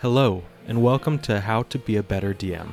Hello, 0.00 0.44
and 0.66 0.82
welcome 0.82 1.18
to 1.18 1.40
How 1.40 1.62
to 1.64 1.78
Be 1.78 1.96
a 1.96 2.02
Better 2.02 2.32
DM. 2.32 2.72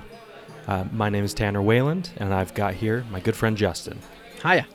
Uh, 0.65 0.85
my 0.93 1.09
name 1.09 1.25
is 1.25 1.33
Tanner 1.33 1.61
Wayland, 1.61 2.09
and 2.15 2.33
I've 2.33 2.53
got 2.53 2.75
here 2.75 3.03
my 3.11 3.19
good 3.19 3.35
friend 3.35 3.57
Justin. 3.57 3.99
Hiya. 4.43 4.65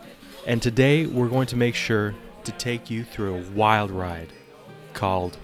And 0.46 0.60
today 0.60 1.06
we're 1.06 1.30
going 1.30 1.46
to 1.46 1.56
make 1.56 1.74
sure 1.74 2.14
to 2.44 2.52
take 2.52 2.90
you 2.90 3.04
through 3.04 3.36
a 3.36 3.50
wild 3.52 3.90
ride 3.90 4.34
called 4.92 5.38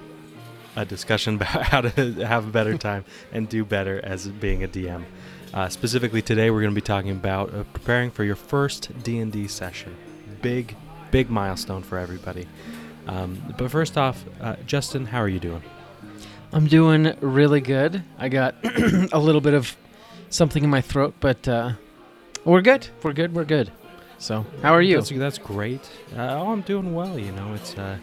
a 0.77 0.85
discussion 0.85 1.37
about 1.37 1.63
how 1.63 1.81
to 1.81 2.13
have 2.27 2.47
a 2.47 2.51
better 2.51 2.77
time 2.77 3.07
and 3.33 3.49
do 3.49 3.65
better 3.65 4.05
as 4.05 4.29
being 4.29 4.63
a 4.63 4.69
DM. 4.69 5.07
Uh, 5.55 5.71
specifically 5.71 6.21
today, 6.21 6.51
we're 6.51 6.61
going 6.61 6.75
to 6.75 6.79
be 6.79 6.83
talking 6.83 7.13
about 7.13 7.55
uh, 7.55 7.65
preparing 7.73 8.11
for 8.11 8.23
your 8.23 8.37
first 8.37 8.91
D&D 9.03 9.49
session. 9.49 9.97
Big, 10.43 10.77
big 11.11 11.31
milestone 11.31 11.83
for 11.83 11.97
everybody. 11.97 12.47
Um, 13.07 13.43
but 13.57 13.71
first 13.71 13.97
off, 13.97 14.23
uh, 14.43 14.57
Justin, 14.67 15.07
how 15.07 15.23
are 15.23 15.29
you 15.31 15.41
doing? 15.41 15.63
I'm 16.53 16.67
doing 16.67 17.15
really 17.21 17.61
good. 17.61 18.03
I 18.19 18.29
got 18.29 18.55
a 19.13 19.19
little 19.19 19.41
bit 19.41 19.55
of 19.55 19.77
something 20.31 20.65
in 20.65 20.71
my 20.71 20.81
throat, 20.81 21.15
but 21.21 21.47
uh, 21.47 21.73
we're 22.45 22.63
good. 22.63 22.89
We're 23.03 23.13
good. 23.13 23.35
We're 23.35 23.45
good. 23.45 23.71
So, 24.19 24.45
how 24.63 24.73
are 24.73 24.83
you? 24.83 24.97
That's, 24.97 25.11
that's 25.11 25.39
great. 25.39 25.89
Uh, 26.17 26.39
oh, 26.41 26.51
I'm 26.51 26.63
doing 26.63 26.95
well. 26.95 27.19
You 27.19 27.33
know, 27.33 27.55
it's 27.55 27.77
uh, 27.77 27.99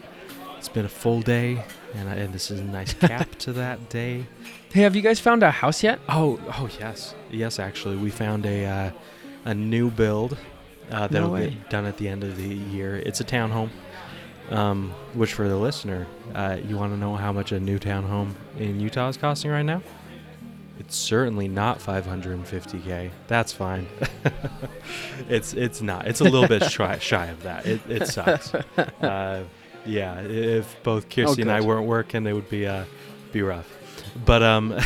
it's 0.57 0.69
been 0.69 0.85
a 0.85 0.89
full 0.89 1.21
day, 1.21 1.63
and, 1.93 2.07
I, 2.07 2.15
and 2.15 2.33
this 2.33 2.51
is 2.51 2.59
a 2.59 2.63
nice 2.63 2.93
cap 3.09 3.29
to 3.39 3.53
that 3.53 3.89
day. 3.89 4.25
Hey, 4.71 4.81
have 4.81 4.95
you 4.95 5.01
guys 5.01 5.19
found 5.19 5.43
a 5.43 5.51
house 5.51 5.83
yet? 5.83 5.99
Oh, 6.07 6.39
oh 6.57 6.69
yes, 6.79 7.15
yes. 7.31 7.59
Actually, 7.59 7.97
we 7.97 8.11
found 8.11 8.45
a 8.45 8.65
uh, 8.65 8.91
a 9.45 9.53
new 9.53 9.89
build 9.89 10.37
uh, 10.91 11.07
that'll 11.07 11.31
way. 11.31 11.49
get 11.49 11.69
done 11.69 11.85
at 11.85 11.97
the 11.97 12.07
end 12.07 12.23
of 12.23 12.37
the 12.37 12.47
year. 12.47 12.95
It's 12.97 13.19
a 13.19 13.25
townhome, 13.25 13.69
um, 14.51 14.91
which 15.13 15.33
for 15.33 15.47
the 15.47 15.55
listener, 15.57 16.07
uh, 16.33 16.57
you 16.67 16.77
want 16.77 16.93
to 16.93 16.97
know 16.97 17.15
how 17.15 17.31
much 17.31 17.51
a 17.51 17.59
new 17.59 17.79
townhome 17.79 18.33
in 18.57 18.79
Utah 18.79 19.09
is 19.09 19.17
costing 19.17 19.51
right 19.51 19.63
now? 19.65 19.81
It's 20.79 20.95
certainly 20.95 21.47
not 21.47 21.79
550k. 21.79 23.09
That's 23.27 23.51
fine. 23.53 23.87
it's 25.29 25.53
it's 25.53 25.81
not. 25.81 26.07
It's 26.07 26.19
a 26.21 26.25
little 26.25 26.47
bit 26.47 26.63
shy, 26.71 26.97
shy 26.99 27.27
of 27.27 27.43
that. 27.43 27.65
It, 27.65 27.81
it 27.89 28.07
sucks. 28.07 28.51
Uh, 29.01 29.43
yeah, 29.85 30.19
if 30.21 30.75
both 30.83 31.09
Kirsty 31.09 31.43
and 31.43 31.51
I 31.51 31.61
weren't 31.61 31.85
working, 31.87 32.25
it 32.25 32.33
would 32.33 32.49
be 32.49 32.65
uh, 32.65 32.85
be 33.31 33.41
rough. 33.43 33.69
But 34.25 34.41
um, 34.43 34.77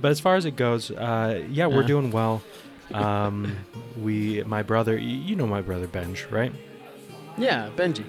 but 0.00 0.10
as 0.10 0.18
far 0.20 0.34
as 0.36 0.44
it 0.44 0.56
goes, 0.56 0.90
uh, 0.90 1.44
yeah, 1.48 1.66
we're 1.66 1.84
Uh. 1.84 1.86
doing 1.86 2.10
well. 2.10 2.42
Um, 2.92 3.56
we, 4.00 4.42
my 4.44 4.62
brother, 4.62 4.96
you 4.98 5.36
know 5.36 5.46
my 5.46 5.60
brother 5.60 5.86
Benj, 5.86 6.26
right? 6.30 6.52
Yeah, 7.36 7.70
Benji. 7.76 8.04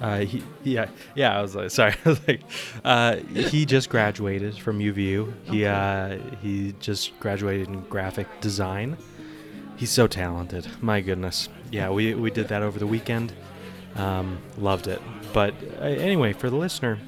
Uh, 0.00 0.20
he, 0.20 0.42
yeah, 0.64 0.88
yeah. 1.14 1.38
I 1.38 1.42
was 1.42 1.54
like, 1.54 1.70
sorry. 1.70 1.94
I 2.04 2.08
was 2.08 2.28
like, 2.28 2.42
uh, 2.84 3.16
he 3.16 3.64
just 3.64 3.88
graduated 3.88 4.58
from 4.58 4.78
UVU. 4.78 5.32
He 5.44 5.64
uh, 5.64 6.18
he 6.42 6.74
just 6.80 7.18
graduated 7.20 7.68
in 7.68 7.80
graphic 7.84 8.26
design. 8.40 8.96
He's 9.76 9.90
so 9.90 10.06
talented. 10.06 10.66
My 10.80 11.00
goodness. 11.00 11.48
Yeah, 11.70 11.90
we 11.90 12.14
we 12.14 12.30
did 12.30 12.48
that 12.48 12.62
over 12.62 12.78
the 12.78 12.86
weekend. 12.86 13.32
Um, 13.96 14.38
loved 14.58 14.88
it. 14.88 15.00
But 15.32 15.54
uh, 15.80 15.84
anyway, 15.84 16.32
for 16.32 16.50
the 16.50 16.56
listener, 16.56 16.98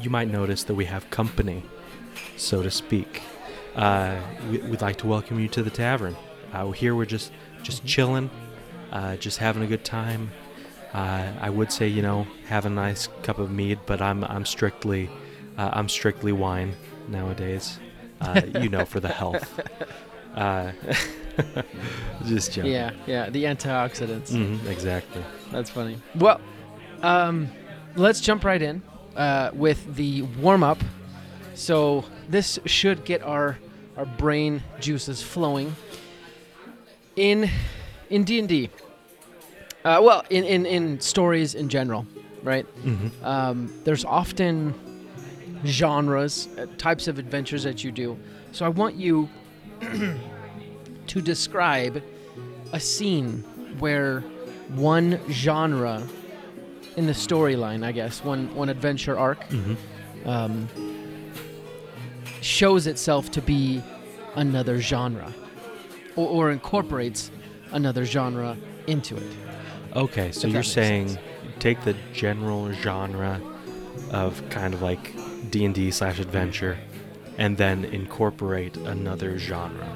you 0.00 0.10
might 0.10 0.28
notice 0.28 0.64
that 0.64 0.74
we 0.74 0.84
have 0.86 1.08
company, 1.10 1.62
so 2.36 2.62
to 2.62 2.70
speak. 2.70 3.22
Uh, 3.74 4.18
we, 4.50 4.58
we'd 4.58 4.80
like 4.80 4.96
to 4.96 5.06
welcome 5.06 5.38
you 5.38 5.48
to 5.48 5.62
the 5.62 5.70
tavern. 5.70 6.16
Uh, 6.52 6.70
here 6.70 6.94
we're 6.94 7.04
just 7.04 7.32
just 7.62 7.84
chilling, 7.84 8.30
uh, 8.92 9.16
just 9.16 9.38
having 9.38 9.62
a 9.62 9.66
good 9.66 9.84
time. 9.84 10.30
Uh, 10.96 11.30
I 11.42 11.50
would 11.50 11.70
say, 11.70 11.86
you 11.88 12.00
know, 12.00 12.26
have 12.48 12.64
a 12.64 12.70
nice 12.70 13.08
cup 13.22 13.38
of 13.38 13.50
mead, 13.50 13.78
but 13.84 14.00
I'm 14.00 14.24
I'm 14.24 14.46
strictly 14.46 15.10
uh, 15.58 15.70
I'm 15.72 15.88
strictly 15.90 16.32
wine 16.32 16.74
nowadays. 17.08 17.78
Uh, 18.20 18.40
you 18.60 18.70
know, 18.70 18.84
for 18.86 19.00
the 19.00 19.08
health. 19.08 19.60
Uh, 20.36 20.70
just 22.26 22.52
joking. 22.52 22.70
Yeah, 22.72 22.90
yeah, 23.06 23.30
the 23.30 23.44
antioxidants. 23.44 24.32
Mhm, 24.32 24.66
exactly. 24.66 25.24
That's 25.50 25.70
funny. 25.70 25.96
Well, 26.14 26.42
um, 27.02 27.48
let's 27.94 28.20
jump 28.20 28.44
right 28.44 28.60
in 28.60 28.82
uh, 29.16 29.50
with 29.54 29.96
the 29.96 30.22
warm 30.22 30.62
up. 30.62 30.78
So 31.54 32.04
this 32.28 32.58
should 32.66 33.06
get 33.06 33.22
our 33.22 33.58
our 33.96 34.04
brain 34.04 34.62
juices 34.78 35.22
flowing. 35.22 35.74
In 37.16 37.48
in 38.10 38.24
D 38.24 38.38
and 38.38 38.48
D. 38.48 38.68
Uh, 39.86 40.00
well, 40.02 40.24
in, 40.30 40.42
in 40.42 40.66
in 40.66 40.98
stories 41.00 41.54
in 41.54 41.68
general, 41.68 42.04
right? 42.42 42.66
hmm 42.82 43.08
Um, 43.22 43.70
there's 43.84 44.04
often 44.04 44.74
genres, 45.64 46.48
uh, 46.58 46.66
types 46.76 47.06
of 47.06 47.18
adventures 47.20 47.62
that 47.62 47.84
you 47.84 47.92
do. 47.92 48.18
So 48.50 48.66
I 48.66 48.68
want 48.68 48.96
you 48.96 49.28
to 51.12 51.20
describe 51.20 52.02
a 52.72 52.80
scene 52.80 53.44
where 53.78 54.24
one 54.74 55.20
genre 55.30 56.02
in 56.96 57.06
the 57.06 57.12
storyline, 57.14 57.84
I 57.84 57.92
guess, 57.92 58.24
one 58.24 58.52
one 58.56 58.68
adventure 58.68 59.16
arc, 59.16 59.44
hmm 59.44 59.74
um, 60.24 60.68
shows 62.42 62.86
itself 62.88 63.30
to 63.30 63.40
be 63.40 63.82
another 64.34 64.80
genre, 64.80 65.32
or, 66.16 66.28
or 66.28 66.50
incorporates 66.50 67.30
another 67.70 68.04
genre 68.04 68.56
into 68.88 69.16
it. 69.16 69.32
Okay, 69.96 70.30
so 70.32 70.46
you're 70.46 70.62
saying 70.62 71.08
sense. 71.08 71.20
take 71.58 71.80
the 71.82 71.94
general 72.12 72.70
genre 72.72 73.40
of 74.10 74.48
kind 74.50 74.74
of 74.74 74.82
like 74.82 75.14
D 75.50 75.64
and 75.64 75.74
D 75.74 75.90
slash 75.90 76.18
adventure, 76.18 76.76
and 77.38 77.56
then 77.56 77.84
incorporate 77.86 78.76
another 78.76 79.38
genre, 79.38 79.86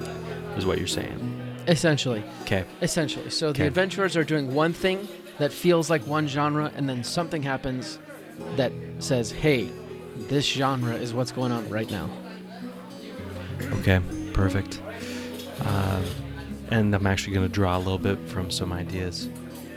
is 0.56 0.65
what 0.66 0.78
you're 0.78 0.87
saying. 0.87 1.37
Essentially, 1.69 2.25
Okay. 2.43 2.65
essentially. 2.83 3.31
So 3.31 3.53
the 3.53 3.66
adventurers 3.66 4.16
are 4.16 4.25
doing 4.25 4.55
one 4.55 4.72
thing 4.72 5.06
that 5.38 5.53
feels 5.53 5.91
like 5.91 6.06
one 6.06 6.27
genre, 6.27 6.72
and 6.75 6.88
then 6.88 7.05
something 7.05 7.43
happens 7.43 7.99
that 8.56 8.72
says, 8.99 9.31
"Hey, 9.31 9.69
this 10.28 10.47
genre 10.47 10.94
is 10.94 11.12
what's 11.12 11.31
going 11.32 11.53
on 11.53 11.69
right 11.69 11.91
now." 11.91 12.09
Okay. 13.81 14.00
Perfect. 14.32 14.81
Um, 15.67 16.03
and 16.71 16.94
I'm 16.94 17.06
actually 17.06 17.34
going 17.34 17.47
to 17.47 17.53
draw 17.53 17.77
a 17.77 17.78
little 17.78 17.99
bit 17.99 18.19
from 18.28 18.50
some 18.50 18.72
ideas, 18.72 19.28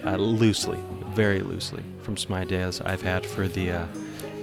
uh, 0.06 0.16
loosely, 0.16 0.80
very 1.10 1.42
loosely, 1.42 1.84
from 2.02 2.18
some 2.18 2.34
ideas 2.34 2.82
I've 2.82 3.02
had 3.02 3.26
for 3.26 3.48
the 3.48 3.72
uh, 3.72 3.86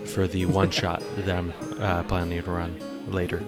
for 0.07 0.27
the 0.27 0.47
one 0.61 0.71
shot 0.71 1.03
that 1.17 1.29
I'm 1.29 1.53
uh, 1.79 2.03
planning 2.05 2.43
to 2.43 2.51
run 2.51 2.77
later. 3.09 3.43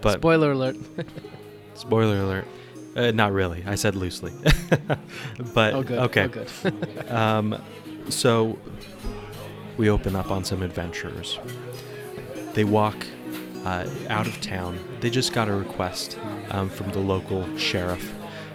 But 0.00 0.18
Spoiler 0.20 0.52
alert. 0.52 0.76
spoiler 1.74 2.18
alert. 2.18 2.46
Uh, 2.96 3.10
not 3.10 3.32
really. 3.32 3.64
I 3.66 3.74
said 3.74 3.96
loosely. 3.96 4.32
but 5.54 5.74
oh, 5.74 5.82
good. 5.82 5.98
okay. 5.98 6.24
Oh, 6.24 6.28
good. 6.28 7.10
Um, 7.10 7.60
so 8.08 8.58
we 9.76 9.90
open 9.90 10.14
up 10.14 10.30
on 10.30 10.44
some 10.44 10.62
adventurers. 10.62 11.38
They 12.52 12.64
walk 12.64 13.06
uh, 13.64 13.88
out 14.08 14.26
of 14.26 14.40
town. 14.40 14.78
They 15.00 15.10
just 15.10 15.32
got 15.32 15.48
a 15.48 15.54
request 15.54 16.18
um, 16.50 16.68
from 16.68 16.90
the 16.92 17.00
local 17.00 17.56
sheriff. 17.56 18.14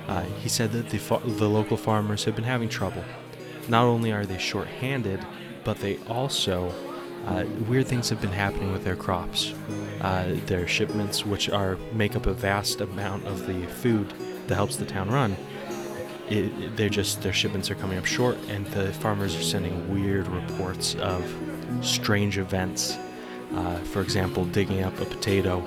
Uh, 0.09 0.24
he 0.42 0.50
said 0.50 0.72
that 0.72 0.90
the 0.90 0.97
fa- 0.97 1.22
the 1.24 1.47
local 1.47 1.78
farmers 1.78 2.24
have 2.24 2.36
been 2.36 2.44
having 2.44 2.68
trouble. 2.68 3.03
Not 3.68 3.84
only 3.84 4.12
are 4.12 4.25
they 4.25 4.40
short-handed, 4.40 5.24
but 5.64 5.78
they 5.78 5.97
also 6.08 6.74
uh, 7.28 7.46
weird 7.68 7.88
things 7.88 8.09
have 8.09 8.20
been 8.20 8.31
happening 8.31 8.72
with 8.72 8.84
their 8.84 8.96
crops. 8.96 9.53
Uh, 10.02 10.36
their 10.47 10.68
shipments, 10.68 11.28
which 11.28 11.47
are 11.47 11.78
make 11.94 12.16
up 12.16 12.25
a 12.25 12.34
vast 12.34 12.81
amount 12.81 13.28
of 13.28 13.46
the 13.46 13.68
food 13.68 14.12
that 14.47 14.56
helps 14.56 14.78
the 14.78 14.86
town 14.86 15.12
run, 15.12 15.36
it, 16.28 16.76
they're 16.76 16.90
just 16.90 17.22
their 17.22 17.34
shipments 17.34 17.70
are 17.70 17.76
coming 17.76 18.00
up 18.00 18.06
short, 18.06 18.36
and 18.47 18.66
the 18.68 18.91
farmers 18.94 19.36
are 19.36 19.44
sending 19.44 19.94
weird 19.94 20.28
reports 20.28 20.96
of 20.96 21.24
strange 21.81 22.40
events. 22.40 22.97
Uh, 23.53 23.76
for 23.91 24.02
example, 24.02 24.44
digging 24.46 24.81
up 24.81 25.00
a 25.00 25.06
potato 25.06 25.64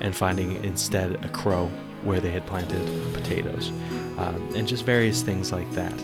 and 0.00 0.14
finding 0.14 0.62
instead 0.64 1.24
a 1.24 1.28
crow 1.28 1.68
where 2.04 2.20
they 2.20 2.30
had 2.30 2.46
planted 2.46 2.82
potatoes, 3.12 3.70
um, 4.18 4.52
and 4.54 4.66
just 4.66 4.84
various 4.84 5.22
things 5.22 5.52
like 5.52 5.70
that. 5.72 5.94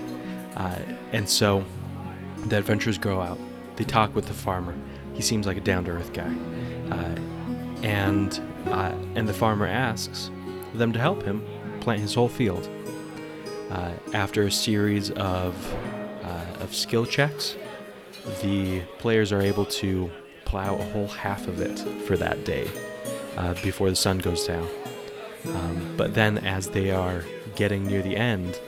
Uh, 0.57 0.79
and 1.13 1.29
so 1.29 1.65
the 2.47 2.59
adventurers 2.59 2.99
go 2.99 3.21
out. 3.21 3.39
They 3.77 3.85
talk 3.85 4.15
with 4.15 4.27
the 4.27 4.35
farmer. 4.35 4.75
He 5.15 5.23
seems 5.23 5.47
like 5.47 5.57
a 5.57 5.61
down-to-earth 5.61 6.13
guy, 6.13 6.35
uh, 6.91 7.17
and 7.83 8.41
uh, 8.67 8.95
and 9.15 9.29
the 9.29 9.35
farmer 9.35 9.67
asks 9.67 10.31
them 10.75 10.93
to 10.93 10.99
help 10.99 11.23
him 11.23 11.45
plant 11.81 12.01
his 12.01 12.15
whole 12.15 12.29
field. 12.29 12.69
Uh, 13.71 13.93
after 14.13 14.45
a 14.45 14.51
series 14.51 15.11
of 15.13 15.75
uh, 16.23 16.63
of 16.63 16.75
skill 16.75 17.05
checks, 17.07 17.57
the 18.43 18.81
players 18.99 19.33
are 19.33 19.41
able 19.41 19.65
to 19.65 20.11
plow 20.45 20.75
a 20.75 20.85
whole 20.85 21.09
half 21.09 21.49
of 21.49 21.61
it 21.61 21.79
for 22.07 22.17
that 22.17 22.45
day 22.45 22.69
uh, 23.37 23.55
before 23.63 23.91
the 23.91 23.97
sun 23.97 24.19
goes 24.19 24.47
down. 24.47 24.69
Um, 25.49 25.95
but 25.97 26.15
then, 26.15 26.39
as 26.39 26.69
they 26.71 26.91
are 26.91 27.25
getting 27.55 27.87
near 27.87 28.03
the 28.03 28.17
end, 28.17 28.59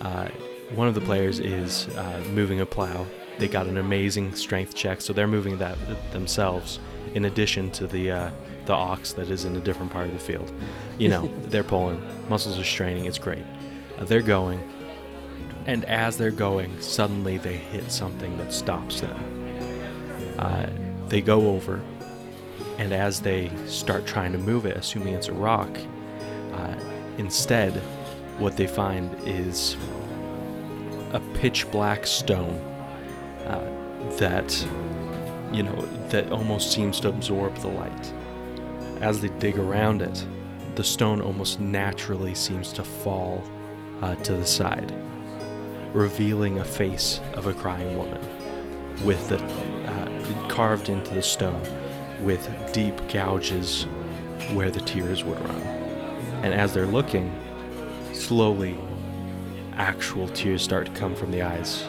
uh, 0.00 0.28
one 0.74 0.88
of 0.88 0.94
the 0.94 1.00
players 1.00 1.40
is 1.40 1.88
uh, 1.96 2.22
moving 2.32 2.60
a 2.60 2.66
plow. 2.66 3.06
They 3.38 3.48
got 3.48 3.66
an 3.66 3.78
amazing 3.78 4.34
strength 4.34 4.74
check, 4.74 5.00
so 5.00 5.12
they're 5.12 5.26
moving 5.26 5.58
that 5.58 5.76
themselves. 6.12 6.78
in 7.14 7.24
addition 7.24 7.70
to 7.72 7.86
the 7.86 8.10
uh, 8.10 8.30
the 8.66 8.72
ox 8.72 9.12
that 9.14 9.30
is 9.30 9.44
in 9.44 9.56
a 9.56 9.60
different 9.60 9.90
part 9.90 10.06
of 10.06 10.12
the 10.12 10.18
field. 10.20 10.52
You 10.98 11.08
know, 11.08 11.26
they're 11.46 11.64
pulling, 11.64 12.00
muscles 12.28 12.58
are 12.58 12.64
straining. 12.64 13.06
It's 13.06 13.18
great. 13.18 13.44
Uh, 13.98 14.04
they're 14.04 14.22
going, 14.22 14.60
and 15.66 15.84
as 15.86 16.16
they're 16.16 16.30
going, 16.30 16.80
suddenly 16.80 17.38
they 17.38 17.56
hit 17.56 17.90
something 17.90 18.36
that 18.38 18.52
stops 18.52 19.00
them. 19.00 20.36
Uh, 20.38 20.66
they 21.08 21.20
go 21.20 21.48
over, 21.48 21.80
and 22.78 22.92
as 22.92 23.20
they 23.20 23.50
start 23.66 24.06
trying 24.06 24.32
to 24.32 24.38
move 24.38 24.66
it, 24.66 24.76
assuming 24.76 25.14
it's 25.14 25.28
a 25.28 25.32
rock, 25.32 25.70
uh, 26.60 26.78
instead, 27.18 27.72
what 28.38 28.56
they 28.56 28.66
find 28.66 29.14
is 29.26 29.76
a 31.12 31.20
pitch 31.34 31.70
black 31.70 32.06
stone 32.06 32.58
uh, 33.46 33.68
that, 34.18 34.66
you 35.52 35.62
know, 35.62 35.86
that 36.08 36.30
almost 36.32 36.72
seems 36.72 37.00
to 37.00 37.08
absorb 37.08 37.54
the 37.56 37.68
light. 37.68 38.12
As 39.00 39.20
they 39.20 39.28
dig 39.38 39.58
around 39.58 40.02
it, 40.02 40.26
the 40.74 40.84
stone 40.84 41.20
almost 41.20 41.60
naturally 41.60 42.34
seems 42.34 42.72
to 42.72 42.84
fall 42.84 43.42
uh, 44.02 44.14
to 44.16 44.34
the 44.34 44.46
side, 44.46 44.94
revealing 45.92 46.58
a 46.58 46.64
face 46.64 47.20
of 47.34 47.46
a 47.46 47.52
crying 47.52 47.96
woman 47.96 48.20
with 49.04 49.28
the 49.28 49.38
uh, 49.90 50.48
carved 50.48 50.88
into 50.88 51.14
the 51.14 51.22
stone 51.22 51.62
with 52.22 52.48
deep 52.72 52.94
gouges 53.08 53.84
where 54.52 54.70
the 54.70 54.80
tears 54.80 55.24
would 55.24 55.40
run. 55.48 55.79
And 56.42 56.54
as 56.54 56.72
they're 56.74 56.86
looking, 56.86 57.32
slowly 58.12 58.76
actual 59.74 60.28
tears 60.28 60.62
start 60.62 60.86
to 60.86 60.92
come 60.92 61.14
from 61.14 61.30
the 61.30 61.42
eyes 61.42 61.84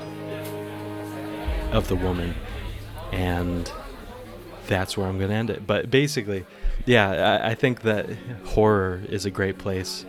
of 1.71 1.87
the 1.87 1.95
woman. 1.95 2.33
And 3.11 3.71
that's 4.67 4.97
where 4.97 5.07
I'm 5.07 5.17
going 5.17 5.29
to 5.29 5.35
end 5.35 5.49
it. 5.49 5.65
But 5.67 5.89
basically, 5.89 6.45
yeah, 6.85 7.39
I, 7.43 7.51
I 7.51 7.55
think 7.55 7.81
that 7.81 8.09
horror 8.45 9.01
is 9.09 9.25
a 9.25 9.31
great 9.31 9.57
place 9.57 10.05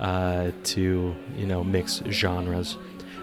uh, 0.00 0.50
to, 0.64 1.14
you 1.36 1.46
know, 1.46 1.62
mix 1.62 2.02
genres. 2.08 2.76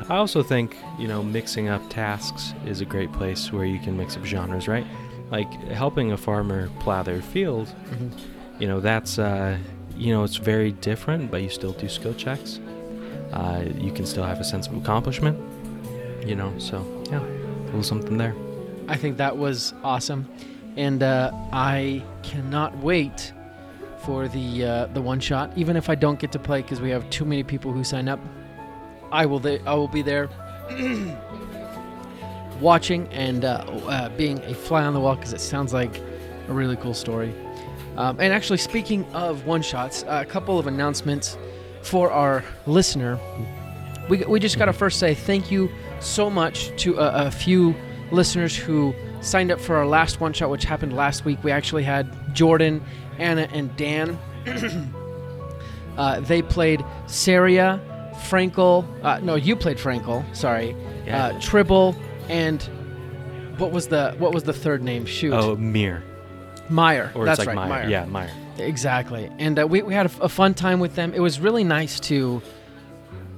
I 0.08 0.16
also 0.16 0.42
think, 0.44 0.78
you 0.98 1.08
know, 1.10 1.22
mixing 1.22 1.68
up 1.68 1.82
tasks 1.90 2.54
is 2.66 2.80
a 2.80 2.86
great 2.86 3.12
place 3.12 3.52
where 3.52 3.66
you 3.66 3.80
can 3.80 3.98
mix 3.98 4.16
up 4.16 4.24
genres, 4.24 4.68
right? 4.68 4.86
Like 5.30 5.52
helping 5.70 6.14
a 6.14 6.18
farmer 6.18 6.70
plow 6.80 7.04
their 7.04 7.22
field, 7.22 7.68
Mhm. 7.92 8.12
you 8.60 8.68
know, 8.68 8.80
that's, 8.80 9.20
uh, 9.20 9.58
you 10.00 10.14
know, 10.14 10.24
it's 10.24 10.38
very 10.38 10.72
different, 10.72 11.30
but 11.30 11.42
you 11.44 11.50
still 11.50 11.74
do 11.74 11.90
skill 11.90 12.14
checks. 12.14 12.60
Uh, 13.34 13.66
you 13.78 13.92
can 13.92 14.06
still 14.06 14.24
have 14.24 14.40
a 14.40 14.44
sense 14.44 14.66
of 14.66 14.76
accomplishment, 14.78 15.38
you 16.26 16.36
know, 16.36 16.58
so 16.58 16.84
yeah, 17.12 17.20
a 17.20 17.66
little 17.66 17.84
something 17.84 18.18
there. 18.18 18.34
I 18.88 18.96
think 18.96 19.18
that 19.18 19.38
was 19.38 19.74
awesome, 19.84 20.28
and 20.78 21.04
uh, 21.04 21.32
I 21.52 22.02
cannot 22.24 22.76
wait 22.78 23.34
for 24.00 24.28
the 24.30 24.66
uh, 24.66 24.86
the 24.88 25.02
one 25.02 25.20
shot. 25.20 25.52
Even 25.56 25.76
if 25.76 25.90
I 25.90 25.96
don't 25.96 26.18
get 26.18 26.32
to 26.32 26.40
play 26.40 26.62
because 26.62 26.82
we 26.82 26.90
have 26.90 27.08
too 27.10 27.26
many 27.26 27.44
people 27.44 27.72
who 27.72 27.84
sign 27.84 28.08
up, 28.08 28.20
I 29.12 29.26
will. 29.26 29.42
Th- 29.42 29.62
I 29.68 29.76
will 29.76 29.90
be 29.90 30.02
there, 30.02 30.30
watching 32.62 33.08
and 33.10 33.46
uh, 33.46 33.66
uh, 33.88 34.10
being 34.10 34.40
a 34.46 34.54
fly 34.56 34.86
on 34.86 34.94
the 34.94 35.00
wall 35.00 35.16
because 35.16 35.34
it 35.34 35.42
sounds 35.42 35.74
like 35.74 36.00
a 36.48 36.54
really 36.54 36.78
cool 36.78 36.96
story. 36.96 37.36
Um, 37.98 38.20
and 38.20 38.32
actually, 38.34 38.58
speaking 38.58 39.06
of 39.14 39.46
one 39.46 39.62
shots, 39.62 40.06
a 40.08 40.24
couple 40.26 40.58
of 40.60 40.68
announcements 40.68 41.38
for 41.82 42.12
our 42.12 42.44
listener. 42.66 43.20
We, 44.10 44.24
we 44.26 44.40
just 44.40 44.58
got 44.58 44.66
to 44.66 44.74
first 44.74 45.00
say 45.00 45.14
thank 45.14 45.52
you 45.52 45.70
so 46.00 46.30
much 46.30 46.76
to 46.82 46.98
a, 46.98 47.28
a 47.28 47.32
few 47.32 47.76
listeners 48.12 48.56
who 48.56 48.94
signed 49.22 49.52
up 49.52 49.60
for 49.60 49.76
our 49.76 49.86
last 49.86 50.20
one 50.20 50.34
shot, 50.34 50.50
which 50.50 50.64
happened 50.64 50.96
last 50.96 51.26
week. 51.26 51.44
We 51.44 51.52
actually 51.52 51.84
had 51.84 52.34
Jordan, 52.34 52.82
Anna, 53.18 53.48
and 53.54 53.76
Dan. 53.76 54.18
uh, 55.98 56.20
they 56.22 56.42
played 56.42 56.84
Saria, 57.08 57.80
Frankel. 58.30 58.86
Uh, 59.04 59.20
no, 59.20 59.36
you 59.36 59.56
played 59.56 59.78
Frankel. 59.78 60.24
Sorry, 60.36 60.76
Yeah. 61.06 61.26
uh, 61.28 61.40
Tribble, 61.42 61.96
and 62.30 62.62
what 63.58 63.72
was 63.72 63.88
the 63.88 64.16
what 64.18 64.34
was 64.34 64.44
the 64.44 64.54
third 64.54 64.82
name? 64.84 65.06
Shoot, 65.06 65.34
Oh, 65.34 65.56
Mir. 65.56 66.04
Meyer. 66.70 67.12
Or 67.16 67.26
That's 67.26 67.40
it's 67.40 67.48
like 67.48 67.58
right, 67.58 67.68
Meyer. 67.70 67.82
Meyer. 67.84 67.90
Yeah, 67.90 68.06
Meyer. 68.06 68.32
Exactly. 68.58 69.30
And 69.40 69.60
uh, 69.60 69.68
we, 69.68 69.82
we 69.82 69.94
had 69.94 70.06
a, 70.06 70.10
f- 70.10 70.22
a 70.22 70.30
fun 70.30 70.54
time 70.54 70.80
with 70.80 70.96
them. 70.96 71.14
It 71.14 71.20
was 71.20 71.40
really 71.40 71.64
nice 71.64 72.00
to 72.02 72.42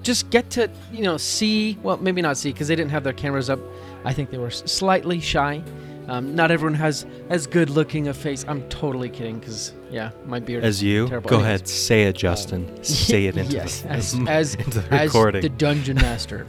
just 0.02 0.30
get 0.30 0.50
to, 0.52 0.70
you 0.92 1.04
know, 1.04 1.18
see, 1.18 1.78
well, 1.84 1.98
maybe 1.98 2.22
not 2.22 2.38
see 2.38 2.52
because 2.52 2.68
they 2.68 2.76
didn't 2.76 2.92
have 2.92 3.04
their 3.04 3.14
cameras 3.14 3.50
up. 3.50 3.60
I 4.04 4.14
think 4.14 4.32
they 4.32 4.38
were 4.38 4.50
slightly 4.50 5.20
shy. 5.20 5.64
Um, 6.08 6.36
not 6.36 6.50
everyone 6.52 6.74
has 6.74 7.06
as 7.30 7.46
good 7.48 7.70
looking 7.70 8.08
a 8.08 8.14
face. 8.14 8.44
I'm 8.48 8.68
totally 8.70 9.08
kidding 9.10 9.40
because, 9.40 9.74
yeah, 9.92 10.10
my 10.26 10.40
beard 10.40 10.64
As 10.64 10.82
you, 10.82 11.08
terrible. 11.08 11.30
go 11.30 11.36
Anyways. 11.38 11.48
ahead, 11.48 11.68
say 11.68 12.04
it, 12.04 12.16
Justin. 12.18 12.84
say 12.84 13.28
it 13.28 13.38
into 13.38 13.54
yes, 13.54 13.82
the, 13.82 13.90
as, 13.90 14.20
as, 14.28 14.56
into 14.56 14.80
the 14.82 14.94
as 14.94 15.14
the 15.14 15.50
dungeon 15.58 15.98
master. 15.98 16.46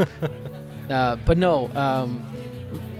uh, 0.88 1.16
but 1.26 1.36
no, 1.36 1.70
um, 1.76 2.26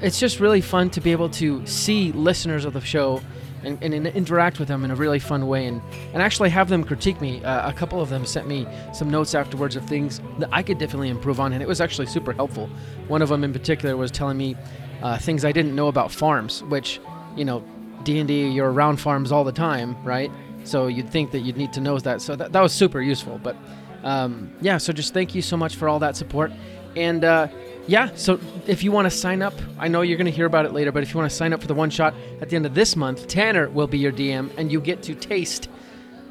it's 0.03 0.21
just 0.21 0.39
really 0.39 0.61
fun 0.61 0.91
to 0.91 1.01
be 1.01 1.11
able 1.13 1.31
to 1.31 1.67
see 1.67 2.13
listeners 2.13 2.65
of 2.67 2.75
the 2.75 2.81
show 2.81 3.23
and, 3.65 3.79
and, 3.83 3.95
in- 3.95 4.07
interact 4.07 4.59
with 4.59 4.69
them 4.69 4.85
in 4.85 4.91
a 4.91 4.95
really 4.95 5.19
fun 5.19 5.47
way 5.47 5.67
and, 5.67 5.81
and 6.13 6.23
actually 6.23 6.51
have 6.51 6.69
them 6.69 6.85
critique 6.85 7.21
me. 7.21 7.43
Uh, 7.45 7.69
a 7.69 7.73
couple 7.73 8.01
of 8.01 8.09
them 8.09 8.25
sent 8.27 8.47
me 8.47 8.67
some 8.93 9.11
notes 9.11 9.35
afterwards 9.35 9.77
of 9.77 9.85
things 9.87 10.21
that 10.39 10.49
I 10.53 10.63
could 10.63 10.79
definitely 10.79 11.09
improve 11.09 11.41
on, 11.41 11.53
and 11.53 11.63
it 11.63 11.69
was 11.69 11.81
actually 11.81 12.07
super 12.07 12.33
helpful. 12.33 12.69
One 13.09 13.23
of 13.23 13.29
them 13.29 13.45
in 13.45 13.53
particular 13.53 13.97
was 13.97 14.11
telling 14.11 14.37
me 14.37 14.57
uh, 15.03 15.19
things 15.19 15.45
I 15.45 15.53
didn't 15.53 15.75
know 15.75 15.89
about 15.89 16.13
farms, 16.13 16.63
which, 16.65 17.01
you 17.37 17.45
know, 17.45 17.65
D&D, 18.05 18.49
you're 18.49 18.73
around 18.73 18.99
farms 18.99 19.33
all 19.33 19.45
the 19.45 19.53
time, 19.53 20.03
right? 20.05 20.31
So 20.65 20.87
you'd 20.87 21.11
think 21.11 21.31
that 21.33 21.41
you'd 21.41 21.57
need 21.57 21.73
to 21.75 21.81
know 21.81 21.99
that. 21.99 22.21
So 22.23 22.37
that, 22.37 22.53
that 22.53 22.61
was 22.61 22.73
super 22.73 23.01
useful. 23.01 23.39
But 23.43 23.57
um, 24.03 24.53
yeah, 24.61 24.79
so 24.79 24.93
just 24.93 25.15
thank 25.15 25.35
you 25.35 25.43
so 25.43 25.57
much 25.57 25.77
for 25.77 25.89
all 25.89 25.99
that 26.01 26.17
support. 26.17 26.53
And 26.97 27.25
uh, 27.25 27.49
yeah, 27.87 28.11
so 28.15 28.39
if 28.67 28.83
you 28.85 28.93
want 28.93 29.07
to 29.07 29.11
sign 29.11 29.43
up, 29.43 29.55
I 29.79 29.89
know 29.89 30.03
you're 30.03 30.17
going 30.17 30.27
to 30.31 30.37
hear 30.37 30.47
about 30.47 30.67
it 30.67 30.73
later, 30.73 30.93
but 30.93 31.03
if 31.03 31.13
you 31.13 31.19
want 31.19 31.31
to 31.31 31.37
sign 31.37 31.53
up 31.53 31.61
for 31.61 31.67
the 31.67 31.75
one 31.75 31.91
shot 31.91 32.15
at 32.41 32.49
the 32.49 32.57
end 32.57 32.65
of 32.67 32.75
this 32.75 32.95
month, 32.97 33.27
Tanner 33.29 33.69
will 33.71 33.87
be 33.89 33.99
your 33.99 34.13
DM, 34.13 34.51
and 34.57 34.71
you 34.71 34.81
get 34.81 35.03
to 35.05 35.15
taste 35.15 35.69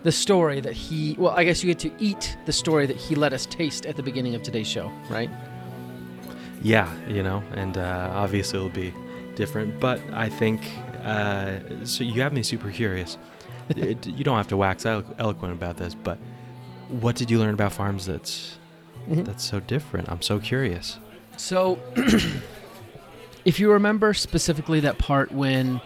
the 0.03 0.11
story 0.11 0.61
that 0.61 0.73
he, 0.73 1.15
well, 1.19 1.33
I 1.35 1.43
guess 1.43 1.63
you 1.63 1.67
get 1.73 1.79
to 1.79 1.91
eat 2.03 2.37
the 2.45 2.53
story 2.53 2.85
that 2.87 2.95
he 2.97 3.15
let 3.15 3.33
us 3.33 3.45
taste 3.45 3.85
at 3.85 3.95
the 3.97 4.03
beginning 4.03 4.33
of 4.33 4.41
today's 4.43 4.67
show, 4.67 4.91
right? 5.09 5.29
Yeah, 6.63 6.91
you 7.07 7.23
know, 7.23 7.43
and 7.53 7.77
uh, 7.77 8.09
obviously 8.13 8.57
it'll 8.57 8.69
be 8.69 8.93
different, 9.35 9.79
but 9.79 9.99
I 10.13 10.29
think 10.29 10.61
uh, 11.03 11.59
so. 11.83 12.03
You 12.03 12.21
have 12.21 12.33
me 12.33 12.43
super 12.43 12.69
curious. 12.71 13.17
It- 13.69 14.05
you 14.07 14.23
don't 14.23 14.37
have 14.37 14.47
to 14.49 14.57
wax 14.57 14.85
elo- 14.85 15.05
eloquent 15.17 15.53
about 15.53 15.77
this, 15.77 15.95
but 15.95 16.17
what 16.89 17.15
did 17.15 17.31
you 17.31 17.39
learn 17.39 17.53
about 17.53 17.71
farms 17.73 18.05
that's 18.05 18.57
Mhm. 19.09 19.25
that's 19.25 19.43
so 19.43 19.59
different? 19.59 20.09
I'm 20.09 20.21
so 20.21 20.39
curious. 20.39 20.99
So, 21.37 21.79
if 23.45 23.59
you 23.59 23.71
remember 23.71 24.13
specifically 24.13 24.81
that 24.81 24.97
part 24.97 25.31
when, 25.31 25.81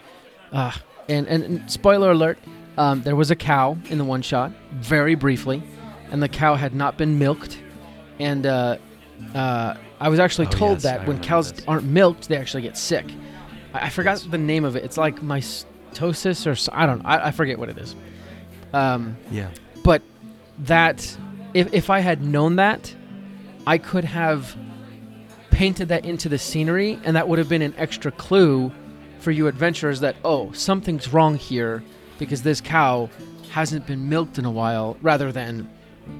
uh, 0.52 0.72
and, 1.08 1.28
and, 1.28 1.44
and 1.44 1.72
spoiler 1.72 2.12
alert, 2.12 2.38
um, 2.78 3.02
there 3.04 3.16
was 3.16 3.32
a 3.32 3.36
cow 3.36 3.78
in 3.90 3.98
the 3.98 4.04
one 4.04 4.22
shot, 4.22 4.52
very 4.74 5.16
briefly, 5.16 5.64
and 6.12 6.22
the 6.22 6.28
cow 6.30 6.56
had 6.56 6.76
not 6.76 6.98
been 6.98 7.18
milked. 7.18 7.58
And 8.20 8.46
uh, 8.46 8.78
uh, 9.34 9.76
I 10.00 10.10
was 10.10 10.20
actually 10.20 10.48
Oh, 10.48 10.52
told 10.52 10.72
yes, 10.78 10.84
that 10.84 11.02
I 11.02 11.06
when 11.06 11.22
cows 11.22 11.54
this. 11.54 11.64
aren't 11.68 11.86
milked, 11.86 12.28
they 12.28 12.38
actually 12.38 12.64
get 12.64 12.78
sick. 12.78 13.06
I, 13.74 13.86
I 13.86 13.90
forgot 13.90 14.22
Yes. 14.22 14.24
the 14.32 14.38
name 14.38 14.66
of 14.66 14.76
it. 14.76 14.84
It's 14.84 14.98
like 14.98 15.22
mystosis 15.22 16.46
or 16.46 16.76
I 16.78 16.86
don't 16.86 17.02
know. 17.04 17.10
I, 17.10 17.28
I 17.28 17.32
forget 17.32 17.58
what 17.60 17.70
it 17.70 17.78
is. 17.78 17.96
Um, 18.74 19.16
Yeah. 19.32 19.50
but 19.84 20.02
that 20.60 21.18
if, 21.54 21.74
if 21.74 21.90
i 21.90 22.00
had 22.00 22.22
known 22.24 22.56
that 22.58 22.94
i 23.68 23.78
could 23.78 24.04
have 24.06 24.56
painted 25.56 25.88
that 25.88 26.04
into 26.06 26.28
the 26.28 26.38
scenery 26.38 27.00
and 27.06 27.16
that 27.16 27.28
would 27.28 27.40
have 27.40 27.48
been 27.48 27.62
an 27.62 27.74
extra 27.78 28.12
clue 28.12 28.70
for 29.20 29.32
you 29.32 29.48
adventurers 29.48 30.02
that 30.02 30.16
oh 30.26 30.52
something's 30.52 31.14
wrong 31.14 31.36
here 31.36 31.82
because 32.20 32.44
this 32.44 32.60
cow 32.60 33.10
hasn't 33.52 33.88
been 33.88 34.10
milked 34.10 34.38
in 34.38 34.44
a 34.44 34.52
while 34.52 34.98
rather 35.02 35.32
than 35.32 35.70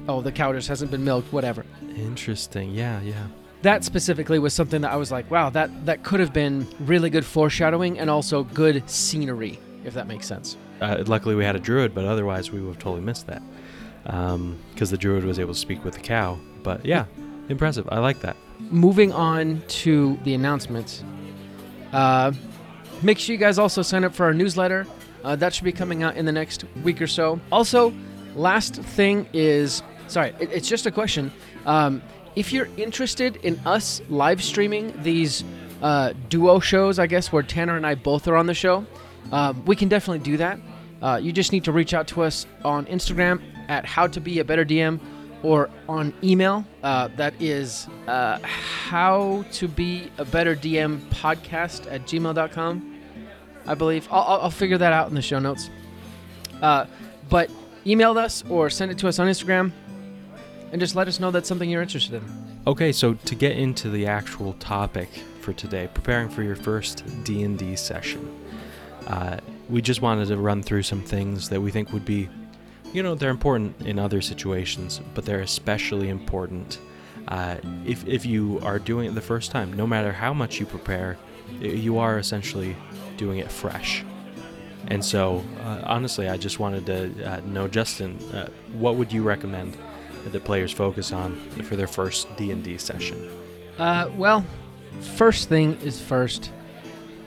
oh 0.08 0.22
the 0.22 0.32
cow 0.32 0.52
just 0.54 0.68
hasn't 0.68 0.90
been 0.90 1.04
milked 1.04 1.30
whatever 1.32 1.64
Interesting. 1.96 2.70
Yeah, 2.72 3.00
yeah. 3.02 3.26
that 3.62 3.84
specifically 3.84 4.38
was 4.38 4.54
something 4.54 4.80
that 4.80 4.90
i 4.90 4.96
was 4.96 5.10
like 5.12 5.30
wow 5.30 5.50
that 5.50 5.68
that 5.84 6.02
could 6.02 6.20
have 6.20 6.32
been 6.32 6.66
really 6.80 7.10
good 7.10 7.24
foreshadowing 7.24 7.98
and 7.98 8.08
also 8.08 8.42
good 8.44 8.88
scenery 8.88 9.58
if 9.84 9.92
that 9.94 10.06
makes 10.06 10.26
sense 10.26 10.56
Uh, 10.80 11.02
luckily, 11.06 11.34
we 11.34 11.42
had 11.44 11.56
a 11.56 11.58
druid, 11.68 11.94
but 11.94 12.04
otherwise, 12.04 12.52
we 12.52 12.60
would 12.60 12.74
have 12.74 12.78
totally 12.78 13.00
missed 13.00 13.26
that 13.26 13.42
because 14.74 14.90
the 14.90 14.98
druid 14.98 15.24
was 15.24 15.38
able 15.38 15.54
to 15.54 15.58
speak 15.58 15.82
with 15.84 15.94
the 15.94 16.00
cow. 16.00 16.38
But 16.62 16.84
yeah, 16.84 17.04
impressive. 17.48 17.88
I 17.90 17.98
like 17.98 18.20
that. 18.20 18.36
Moving 18.58 19.12
on 19.12 19.62
to 19.68 20.18
the 20.24 20.34
announcements. 20.34 21.04
Uh, 21.92 22.32
make 23.02 23.18
sure 23.18 23.32
you 23.32 23.38
guys 23.38 23.58
also 23.58 23.82
sign 23.82 24.04
up 24.04 24.14
for 24.14 24.24
our 24.24 24.34
newsletter. 24.34 24.86
Uh, 25.24 25.36
that 25.36 25.54
should 25.54 25.64
be 25.64 25.72
coming 25.72 26.02
out 26.02 26.16
in 26.16 26.24
the 26.24 26.32
next 26.32 26.64
week 26.84 27.00
or 27.02 27.06
so. 27.06 27.40
Also, 27.50 27.92
last 28.34 28.76
thing 28.76 29.28
is 29.32 29.82
sorry, 30.08 30.34
it, 30.38 30.50
it's 30.52 30.68
just 30.68 30.86
a 30.86 30.90
question. 30.90 31.32
Um, 31.64 32.02
if 32.34 32.52
you're 32.52 32.68
interested 32.76 33.36
in 33.36 33.58
us 33.66 34.02
live 34.08 34.42
streaming 34.42 34.92
these 35.02 35.44
uh, 35.82 36.12
duo 36.28 36.60
shows, 36.60 36.98
I 36.98 37.06
guess 37.06 37.32
where 37.32 37.42
Tanner 37.42 37.76
and 37.76 37.86
I 37.86 37.94
both 37.94 38.28
are 38.28 38.36
on 38.36 38.46
the 38.46 38.54
show, 38.54 38.86
um, 39.32 39.64
we 39.64 39.74
can 39.74 39.88
definitely 39.88 40.24
do 40.24 40.36
that. 40.36 40.58
Uh, 41.02 41.20
you 41.22 41.32
just 41.32 41.52
need 41.52 41.64
to 41.64 41.72
reach 41.72 41.94
out 41.94 42.06
to 42.08 42.22
us 42.22 42.46
on 42.64 42.86
Instagram 42.86 43.42
at 43.68 43.84
how 43.84 44.06
to 44.06 44.20
be 44.20 44.38
a 44.38 44.44
better 44.44 44.64
DM 44.64 45.00
or 45.46 45.70
on 45.88 46.12
email. 46.24 46.64
Uh, 46.82 47.06
that 47.14 47.32
is 47.40 47.86
uh, 48.08 48.36
how 48.42 49.44
to 49.52 49.68
be 49.68 50.10
a 50.18 50.24
better 50.24 50.56
DM 50.56 50.98
podcast 51.10 51.90
at 51.90 52.02
gmail.com, 52.02 53.00
I 53.64 53.74
believe. 53.74 54.08
I'll, 54.10 54.40
I'll, 54.42 54.50
figure 54.50 54.76
that 54.76 54.92
out 54.92 55.08
in 55.08 55.14
the 55.14 55.22
show 55.22 55.38
notes. 55.38 55.70
Uh, 56.60 56.86
but 57.28 57.48
email 57.86 58.18
us 58.18 58.42
or 58.48 58.68
send 58.68 58.90
it 58.90 58.98
to 58.98 59.06
us 59.06 59.20
on 59.20 59.28
Instagram 59.28 59.70
and 60.72 60.80
just 60.80 60.96
let 60.96 61.06
us 61.06 61.20
know 61.20 61.30
that's 61.30 61.48
something 61.48 61.70
you're 61.70 61.82
interested 61.82 62.14
in. 62.14 62.24
Okay, 62.66 62.90
so 62.90 63.14
to 63.14 63.36
get 63.36 63.52
into 63.56 63.88
the 63.88 64.04
actual 64.04 64.54
topic 64.54 65.08
for 65.40 65.52
today, 65.52 65.88
preparing 65.94 66.28
for 66.28 66.42
your 66.42 66.56
first 66.56 67.04
D&D 67.22 67.76
session, 67.76 68.36
uh, 69.06 69.38
we 69.68 69.80
just 69.80 70.02
wanted 70.02 70.26
to 70.26 70.38
run 70.38 70.60
through 70.60 70.82
some 70.82 71.02
things 71.02 71.48
that 71.50 71.60
we 71.60 71.70
think 71.70 71.92
would 71.92 72.04
be, 72.04 72.28
you 72.92 73.02
know, 73.02 73.14
they're 73.14 73.30
important 73.30 73.80
in 73.82 73.98
other 73.98 74.20
situations, 74.20 75.00
but 75.14 75.24
they're 75.24 75.40
especially 75.40 76.08
important 76.08 76.78
uh, 77.28 77.56
if, 77.84 78.06
if 78.06 78.24
you 78.24 78.60
are 78.62 78.78
doing 78.78 79.06
it 79.06 79.14
the 79.14 79.20
first 79.20 79.50
time. 79.50 79.72
No 79.72 79.86
matter 79.86 80.12
how 80.12 80.32
much 80.32 80.60
you 80.60 80.66
prepare, 80.66 81.16
you 81.60 81.98
are 81.98 82.18
essentially 82.18 82.76
doing 83.16 83.38
it 83.38 83.50
fresh. 83.50 84.04
And 84.88 85.04
so, 85.04 85.42
uh, 85.62 85.82
honestly, 85.84 86.28
I 86.28 86.36
just 86.36 86.60
wanted 86.60 86.86
to 86.86 87.32
uh, 87.32 87.40
know, 87.40 87.66
Justin, 87.66 88.18
uh, 88.32 88.48
what 88.72 88.96
would 88.96 89.12
you 89.12 89.22
recommend 89.22 89.76
that 90.24 90.44
players 90.44 90.72
focus 90.72 91.12
on 91.12 91.36
for 91.62 91.76
their 91.76 91.86
first 91.86 92.34
D&D 92.36 92.78
session? 92.78 93.30
Uh, 93.78 94.10
well, 94.16 94.44
first 95.16 95.48
thing 95.48 95.74
is 95.82 96.00
first. 96.00 96.52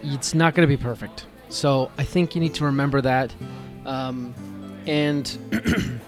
It's 0.02 0.34
not 0.34 0.56
going 0.56 0.68
to 0.68 0.78
be 0.78 0.82
perfect, 0.82 1.26
so 1.50 1.92
I 1.98 2.04
think 2.06 2.34
you 2.34 2.42
need 2.42 2.54
to 2.56 2.66
remember 2.66 3.02
that. 3.02 3.34
Um, 3.86 4.34
and 4.90 5.38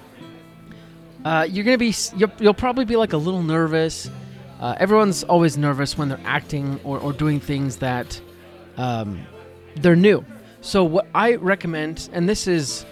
uh, 1.25 1.47
you're 1.47 1.63
to 1.65 1.77
be, 1.77 1.93
you'll, 2.17 2.31
you'll 2.39 2.53
probably 2.53 2.83
be 2.83 2.95
like 2.95 3.13
a 3.13 3.17
little 3.17 3.43
nervous. 3.43 4.09
Uh, 4.59 4.75
everyone's 4.79 5.23
always 5.23 5.55
nervous 5.55 5.97
when 5.97 6.09
they're 6.09 6.19
acting 6.25 6.79
or, 6.83 6.99
or 6.99 7.13
doing 7.13 7.39
things 7.39 7.77
that 7.77 8.19
um, 8.77 9.23
they're 9.75 9.95
new. 9.95 10.25
So 10.61 10.83
what 10.83 11.07
I 11.13 11.35
recommend, 11.35 12.09
and 12.11 12.27
this 12.27 12.47
is, 12.47 12.85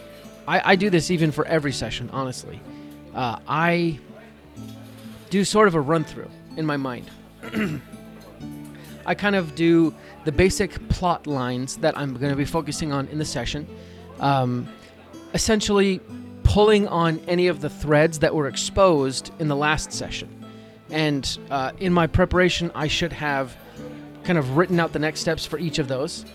I, 0.48 0.74
I 0.74 0.76
do 0.76 0.92
this 0.92 1.10
even 1.10 1.32
for 1.32 1.46
every 1.46 1.72
session, 1.72 2.10
honestly. 2.14 2.62
Uh, 3.16 3.40
I 3.48 4.00
do 5.32 5.44
sort 5.44 5.68
of 5.68 5.74
a 5.74 5.82
run 5.82 6.04
through 6.04 6.30
in 6.56 6.66
my 6.68 6.78
mind. 6.78 7.10
I 9.08 9.16
kind 9.16 9.36
of 9.36 9.56
do 9.56 9.94
the 10.26 10.32
basic 10.32 10.88
plot 10.90 11.26
lines 11.26 11.78
that 11.78 11.98
I'm 11.98 12.14
going 12.14 12.32
to 12.32 12.36
be 12.36 12.46
focusing 12.46 12.92
on 12.92 13.08
in 13.08 13.18
the 13.18 13.26
session. 13.26 13.68
Um, 14.20 14.68
essentially, 15.34 16.02
pulling 16.44 16.88
on 16.88 17.20
any 17.28 17.48
of 17.48 17.62
the 17.62 17.70
threads 17.70 18.20
that 18.20 18.34
were 18.34 18.48
exposed 18.48 19.32
in 19.40 19.48
the 19.48 19.56
last 19.56 19.92
session. 19.92 20.28
And 20.90 21.38
uh, 21.52 21.72
in 21.80 21.94
my 21.94 22.08
preparation, 22.08 22.72
I 22.74 22.88
should 22.88 23.14
have 23.14 23.56
kind 24.24 24.40
of 24.40 24.58
written 24.58 24.80
out 24.80 24.92
the 24.92 25.00
next 25.00 25.20
steps 25.20 25.46
for 25.46 25.60
each 25.60 25.80
of 25.80 25.88
those. 25.88 26.26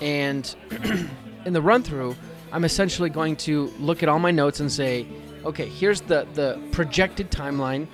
And 0.00 0.54
in 1.44 1.52
the 1.52 1.62
run 1.62 1.82
through, 1.82 2.14
I'm 2.52 2.64
essentially 2.64 3.10
going 3.10 3.36
to 3.36 3.72
look 3.80 4.02
at 4.02 4.08
all 4.08 4.18
my 4.18 4.30
notes 4.30 4.60
and 4.60 4.70
say, 4.70 5.06
okay, 5.44 5.68
here's 5.68 6.00
the, 6.00 6.26
the 6.34 6.60
projected 6.70 7.30
timeline 7.30 7.86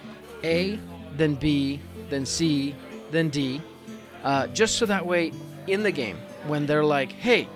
A, 0.44 0.78
then 1.16 1.34
B, 1.34 1.80
then 2.10 2.26
C, 2.26 2.74
then 3.10 3.30
D. 3.30 3.62
Uh, 4.22 4.46
just 4.48 4.76
so 4.76 4.86
that 4.86 5.06
way, 5.06 5.32
in 5.66 5.82
the 5.82 5.90
game, 5.90 6.18
when 6.46 6.66
they're 6.66 6.84
like, 6.84 7.12
hey, 7.12 7.48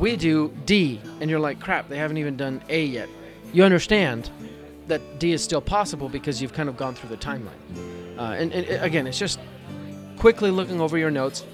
we 0.00 0.16
do 0.16 0.52
D, 0.64 1.00
and 1.20 1.30
you're 1.30 1.38
like, 1.38 1.60
crap, 1.60 1.88
they 1.88 1.98
haven't 1.98 2.16
even 2.16 2.36
done 2.36 2.62
A 2.68 2.84
yet, 2.84 3.08
you 3.52 3.62
understand 3.62 4.30
that 4.86 5.20
D 5.20 5.32
is 5.32 5.44
still 5.44 5.60
possible 5.60 6.08
because 6.08 6.40
you've 6.42 6.54
kind 6.54 6.68
of 6.68 6.76
gone 6.76 6.94
through 6.94 7.10
the 7.10 7.16
timeline. 7.16 8.18
Uh, 8.18 8.32
and, 8.32 8.52
and 8.52 8.82
again, 8.82 9.06
it's 9.06 9.18
just 9.18 9.38
quickly 10.18 10.50
looking 10.50 10.80
over 10.80 10.98
your 10.98 11.10
notes 11.10 11.44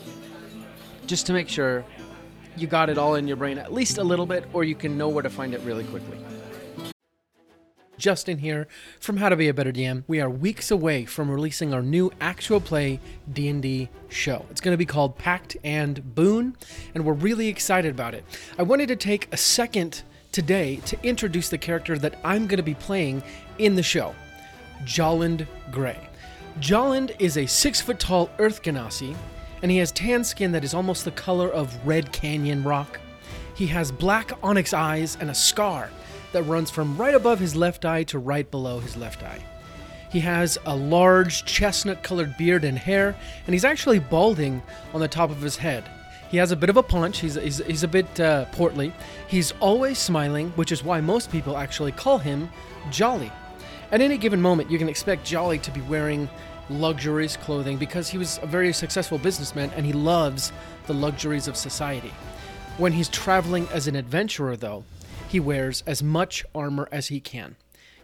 just 1.06 1.26
to 1.26 1.32
make 1.32 1.48
sure 1.48 1.84
you 2.56 2.66
got 2.66 2.88
it 2.88 2.98
all 2.98 3.16
in 3.16 3.28
your 3.28 3.36
brain 3.36 3.58
at 3.58 3.72
least 3.72 3.98
a 3.98 4.04
little 4.04 4.26
bit, 4.26 4.44
or 4.52 4.64
you 4.64 4.74
can 4.74 4.96
know 4.96 5.08
where 5.08 5.22
to 5.22 5.30
find 5.30 5.52
it 5.52 5.60
really 5.60 5.84
quickly. 5.84 6.18
Justin 7.98 8.38
here 8.38 8.68
from 9.00 9.16
How 9.16 9.28
to 9.28 9.36
Be 9.36 9.48
a 9.48 9.54
Better 9.54 9.72
DM. 9.72 10.04
We 10.06 10.20
are 10.20 10.28
weeks 10.28 10.70
away 10.70 11.04
from 11.06 11.30
releasing 11.30 11.72
our 11.72 11.82
new 11.82 12.12
actual 12.20 12.60
play 12.60 13.00
D&D 13.32 13.88
show. 14.08 14.44
It's 14.50 14.60
going 14.60 14.74
to 14.74 14.78
be 14.78 14.86
called 14.86 15.16
Pact 15.16 15.56
and 15.64 16.14
Boon, 16.14 16.56
and 16.94 17.04
we're 17.04 17.14
really 17.14 17.48
excited 17.48 17.90
about 17.90 18.14
it. 18.14 18.24
I 18.58 18.62
wanted 18.64 18.88
to 18.88 18.96
take 18.96 19.32
a 19.32 19.36
second 19.36 20.02
today 20.30 20.76
to 20.86 20.98
introduce 21.02 21.48
the 21.48 21.58
character 21.58 21.96
that 21.98 22.18
I'm 22.22 22.46
going 22.46 22.58
to 22.58 22.62
be 22.62 22.74
playing 22.74 23.22
in 23.58 23.74
the 23.74 23.82
show, 23.82 24.14
Jolland 24.84 25.46
Gray. 25.70 26.08
Jolland 26.60 27.16
is 27.18 27.38
a 27.38 27.46
six 27.46 27.80
foot 27.80 27.98
tall 27.98 28.30
Earth 28.38 28.62
Genasi, 28.62 29.16
and 29.62 29.70
he 29.70 29.78
has 29.78 29.90
tan 29.92 30.22
skin 30.22 30.52
that 30.52 30.64
is 30.64 30.74
almost 30.74 31.04
the 31.04 31.10
color 31.12 31.48
of 31.48 31.74
Red 31.86 32.12
Canyon 32.12 32.62
rock. 32.62 33.00
He 33.54 33.66
has 33.68 33.90
black 33.90 34.32
onyx 34.42 34.74
eyes 34.74 35.16
and 35.18 35.30
a 35.30 35.34
scar 35.34 35.90
that 36.36 36.42
runs 36.42 36.70
from 36.70 36.98
right 36.98 37.14
above 37.14 37.38
his 37.38 37.56
left 37.56 37.86
eye 37.86 38.02
to 38.02 38.18
right 38.18 38.50
below 38.50 38.78
his 38.78 38.94
left 38.94 39.22
eye. 39.22 39.42
He 40.10 40.20
has 40.20 40.58
a 40.66 40.76
large 40.76 41.46
chestnut 41.46 42.02
colored 42.02 42.36
beard 42.36 42.62
and 42.62 42.76
hair, 42.76 43.16
and 43.46 43.54
he's 43.54 43.64
actually 43.64 44.00
balding 44.00 44.62
on 44.92 45.00
the 45.00 45.08
top 45.08 45.30
of 45.30 45.40
his 45.40 45.56
head. 45.56 45.88
He 46.28 46.36
has 46.36 46.52
a 46.52 46.56
bit 46.56 46.68
of 46.68 46.76
a 46.76 46.82
paunch, 46.82 47.20
he's, 47.20 47.36
he's, 47.36 47.64
he's 47.64 47.84
a 47.84 47.88
bit 47.88 48.20
uh, 48.20 48.44
portly. 48.52 48.92
He's 49.28 49.52
always 49.60 49.96
smiling, 49.98 50.50
which 50.56 50.72
is 50.72 50.84
why 50.84 51.00
most 51.00 51.32
people 51.32 51.56
actually 51.56 51.92
call 51.92 52.18
him 52.18 52.50
Jolly. 52.90 53.32
At 53.90 54.02
any 54.02 54.18
given 54.18 54.42
moment, 54.42 54.70
you 54.70 54.76
can 54.76 54.90
expect 54.90 55.24
Jolly 55.24 55.58
to 55.60 55.70
be 55.70 55.80
wearing 55.80 56.28
luxurious 56.68 57.38
clothing 57.38 57.78
because 57.78 58.10
he 58.10 58.18
was 58.18 58.38
a 58.42 58.46
very 58.46 58.74
successful 58.74 59.16
businessman 59.16 59.70
and 59.74 59.86
he 59.86 59.94
loves 59.94 60.52
the 60.86 60.92
luxuries 60.92 61.48
of 61.48 61.56
society. 61.56 62.12
When 62.76 62.92
he's 62.92 63.08
traveling 63.08 63.66
as 63.72 63.86
an 63.86 63.96
adventurer, 63.96 64.54
though, 64.54 64.84
he 65.36 65.40
wears 65.40 65.82
as 65.86 66.02
much 66.02 66.46
armor 66.54 66.88
as 66.90 67.08
he 67.08 67.20
can. 67.20 67.56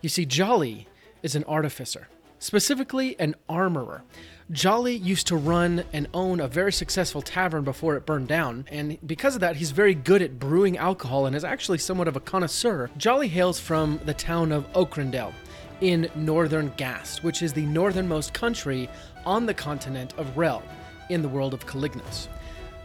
You 0.02 0.10
see, 0.10 0.26
Jolly 0.26 0.86
is 1.22 1.34
an 1.34 1.44
artificer, 1.44 2.08
specifically 2.38 3.18
an 3.18 3.36
armorer. 3.48 4.02
Jolly 4.50 4.94
used 4.94 5.28
to 5.28 5.36
run 5.36 5.84
and 5.94 6.08
own 6.12 6.40
a 6.40 6.46
very 6.46 6.74
successful 6.74 7.22
tavern 7.22 7.64
before 7.64 7.96
it 7.96 8.04
burned 8.04 8.28
down, 8.28 8.66
and 8.70 8.98
because 9.06 9.34
of 9.34 9.40
that, 9.40 9.56
he's 9.56 9.70
very 9.70 9.94
good 9.94 10.20
at 10.20 10.38
brewing 10.38 10.76
alcohol 10.76 11.24
and 11.24 11.34
is 11.34 11.42
actually 11.42 11.78
somewhat 11.78 12.06
of 12.06 12.16
a 12.16 12.20
connoisseur. 12.20 12.90
Jolly 12.98 13.28
hails 13.28 13.58
from 13.58 13.98
the 14.04 14.12
town 14.12 14.52
of 14.52 14.70
Okrendel 14.74 15.32
in 15.80 16.10
northern 16.14 16.70
Gast, 16.76 17.24
which 17.24 17.40
is 17.40 17.54
the 17.54 17.64
northernmost 17.64 18.34
country 18.34 18.90
on 19.24 19.46
the 19.46 19.54
continent 19.54 20.12
of 20.18 20.36
Rel 20.36 20.62
in 21.08 21.22
the 21.22 21.30
world 21.30 21.54
of 21.54 21.64
Calignos. 21.64 22.28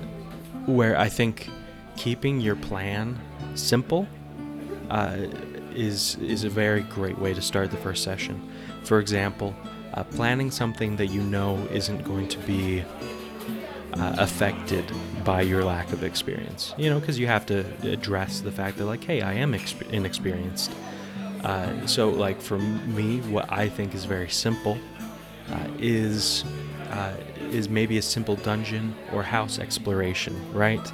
where 0.65 0.97
I 0.97 1.09
think 1.09 1.49
keeping 1.95 2.41
your 2.41 2.55
plan 2.55 3.19
simple 3.55 4.07
uh, 4.89 5.17
is 5.73 6.15
is 6.17 6.43
a 6.43 6.49
very 6.49 6.81
great 6.81 7.17
way 7.19 7.33
to 7.33 7.41
start 7.41 7.71
the 7.71 7.77
first 7.77 8.03
session. 8.03 8.41
For 8.83 8.99
example, 8.99 9.55
planning 10.11 10.51
something 10.51 10.97
that 10.97 11.07
you 11.07 11.21
know 11.21 11.57
isn't 11.71 12.03
going 12.03 12.27
to 12.27 12.39
be 12.39 12.83
uh, 13.93 14.15
affected 14.17 14.91
by 15.23 15.41
your 15.41 15.63
lack 15.63 15.91
of 15.93 16.03
experience. 16.03 16.73
You 16.77 16.89
know, 16.89 16.99
because 16.99 17.17
you 17.17 17.27
have 17.27 17.45
to 17.47 17.65
address 17.83 18.41
the 18.41 18.51
fact 18.51 18.77
that, 18.77 18.85
like, 18.85 19.03
hey, 19.03 19.21
I 19.21 19.33
am 19.33 19.53
exp- 19.53 19.89
inexperienced. 19.89 20.71
Uh, 21.45 21.85
so, 21.85 22.09
like, 22.09 22.41
for 22.41 22.57
me, 22.57 23.19
what 23.29 23.45
I 23.51 23.69
think 23.69 23.93
is 23.93 24.05
very 24.05 24.29
simple 24.29 24.77
uh, 25.51 25.67
is 25.77 26.43
uh, 26.89 27.13
is 27.51 27.69
maybe 27.69 27.97
a 27.97 28.01
simple 28.01 28.35
dungeon 28.35 28.95
or 29.13 29.21
house 29.23 29.59
exploration, 29.59 30.33
right? 30.53 30.91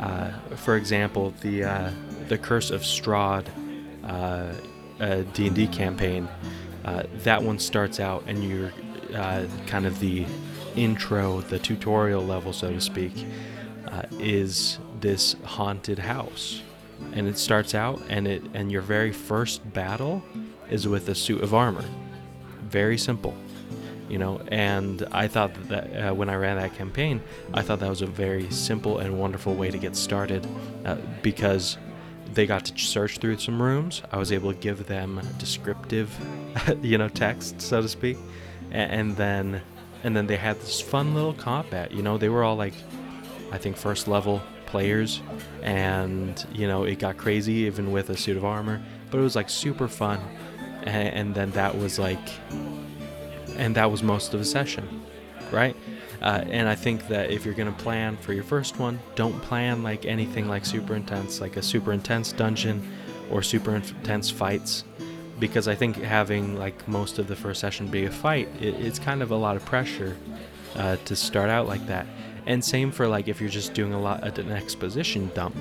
Uh, 0.00 0.30
for 0.56 0.76
example, 0.76 1.34
the 1.42 1.64
uh, 1.64 1.90
the 2.28 2.38
Curse 2.38 2.70
of 2.70 2.80
Strahd 2.82 3.46
D&D 5.34 5.66
campaign 5.68 6.28
Uh, 6.84 7.04
that 7.22 7.40
one 7.42 7.58
starts 7.58 8.00
out, 8.00 8.24
and 8.26 8.42
you're 8.42 8.72
uh, 9.14 9.44
kind 9.66 9.86
of 9.86 10.00
the 10.00 10.26
intro, 10.74 11.40
the 11.42 11.58
tutorial 11.58 12.24
level, 12.24 12.52
so 12.52 12.72
to 12.72 12.80
speak, 12.80 13.12
uh, 13.86 14.02
is 14.18 14.78
this 15.00 15.36
haunted 15.44 15.98
house, 15.98 16.62
and 17.12 17.28
it 17.28 17.38
starts 17.38 17.74
out, 17.74 18.00
and 18.08 18.26
it 18.26 18.42
and 18.54 18.70
your 18.70 18.82
very 18.82 19.12
first 19.12 19.72
battle 19.72 20.22
is 20.70 20.88
with 20.88 21.08
a 21.08 21.14
suit 21.14 21.42
of 21.42 21.54
armor. 21.54 21.84
Very 22.68 22.98
simple, 22.98 23.34
you 24.08 24.18
know. 24.18 24.40
And 24.48 25.06
I 25.12 25.28
thought 25.28 25.54
that 25.68 25.84
uh, 25.96 26.14
when 26.14 26.28
I 26.28 26.36
ran 26.36 26.56
that 26.56 26.74
campaign, 26.74 27.20
I 27.52 27.62
thought 27.62 27.80
that 27.80 27.88
was 27.88 28.02
a 28.02 28.06
very 28.06 28.50
simple 28.50 28.98
and 28.98 29.18
wonderful 29.18 29.54
way 29.54 29.70
to 29.70 29.78
get 29.78 29.96
started, 29.96 30.46
uh, 30.84 30.96
because 31.22 31.76
they 32.32 32.46
got 32.46 32.64
to 32.64 32.78
search 32.78 33.18
through 33.18 33.38
some 33.38 33.60
rooms. 33.60 34.02
I 34.10 34.18
was 34.18 34.32
able 34.32 34.52
to 34.52 34.58
give 34.58 34.86
them 34.86 35.20
descriptive, 35.38 36.10
you 36.82 36.96
know, 36.98 37.08
text, 37.08 37.60
so 37.60 37.82
to 37.82 37.88
speak, 37.88 38.16
and, 38.70 38.92
and 38.92 39.16
then 39.16 39.62
and 40.04 40.16
then 40.16 40.26
they 40.26 40.36
had 40.36 40.60
this 40.60 40.80
fun 40.80 41.14
little 41.14 41.34
combat. 41.34 41.92
You 41.92 42.02
know, 42.02 42.18
they 42.18 42.28
were 42.28 42.42
all 42.42 42.56
like, 42.56 42.74
I 43.50 43.58
think 43.58 43.76
first 43.76 44.08
level 44.08 44.42
players, 44.72 45.22
and 45.62 46.44
you 46.52 46.66
know 46.66 46.84
it 46.84 46.98
got 46.98 47.16
crazy 47.16 47.52
even 47.68 47.92
with 47.92 48.10
a 48.10 48.16
suit 48.16 48.36
of 48.36 48.44
armor, 48.44 48.82
but 49.10 49.18
it 49.18 49.22
was 49.22 49.36
like 49.36 49.48
super 49.48 49.86
fun, 49.86 50.18
and, 50.82 51.08
and 51.14 51.34
then 51.34 51.50
that 51.52 51.76
was 51.78 51.98
like, 51.98 52.26
and 53.56 53.76
that 53.76 53.90
was 53.90 54.02
most 54.02 54.34
of 54.34 54.40
the 54.40 54.46
session, 54.46 55.04
right? 55.52 55.76
Uh, 56.22 56.42
and 56.48 56.68
I 56.68 56.74
think 56.74 57.06
that 57.08 57.30
if 57.30 57.44
you're 57.44 57.54
gonna 57.54 57.70
plan 57.72 58.16
for 58.16 58.32
your 58.32 58.44
first 58.44 58.78
one, 58.78 58.98
don't 59.14 59.38
plan 59.42 59.82
like 59.82 60.06
anything 60.06 60.48
like 60.48 60.64
super 60.64 60.96
intense, 60.96 61.40
like 61.40 61.56
a 61.56 61.62
super 61.62 61.92
intense 61.92 62.32
dungeon 62.32 62.82
or 63.30 63.42
super 63.42 63.76
intense 63.76 64.30
fights 64.30 64.84
because 65.38 65.66
I 65.66 65.74
think 65.74 65.96
having 65.96 66.56
like 66.56 66.86
most 66.86 67.18
of 67.18 67.26
the 67.26 67.34
first 67.34 67.60
session 67.60 67.88
be 67.88 68.04
a 68.04 68.10
fight, 68.10 68.48
it, 68.60 68.74
it's 68.74 68.98
kind 68.98 69.22
of 69.22 69.32
a 69.32 69.36
lot 69.36 69.56
of 69.56 69.64
pressure 69.64 70.16
uh, 70.76 70.96
to 71.04 71.16
start 71.16 71.50
out 71.50 71.66
like 71.66 71.84
that. 71.88 72.06
And 72.46 72.64
same 72.64 72.90
for 72.90 73.06
like 73.06 73.28
if 73.28 73.40
you're 73.40 73.50
just 73.50 73.74
doing 73.74 73.92
a 73.92 74.00
lot 74.00 74.38
an 74.38 74.50
exposition 74.50 75.30
dump 75.34 75.56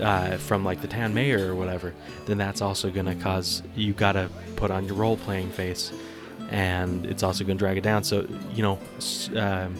uh, 0.00 0.36
from 0.36 0.64
like 0.64 0.80
the 0.80 0.88
town 0.88 1.14
mayor 1.14 1.50
or 1.50 1.54
whatever, 1.54 1.94
then 2.26 2.38
that's 2.38 2.60
also 2.60 2.90
gonna 2.90 3.16
cause 3.16 3.62
you 3.74 3.92
gotta 3.92 4.28
put 4.56 4.70
on 4.70 4.86
your 4.86 4.94
role 4.94 5.16
playing 5.16 5.50
face, 5.50 5.92
and 6.50 7.06
it's 7.06 7.22
also 7.22 7.44
gonna 7.44 7.58
drag 7.58 7.76
it 7.76 7.82
down. 7.82 8.04
So 8.04 8.26
you 8.54 8.62
know, 8.62 8.78
um, 9.40 9.74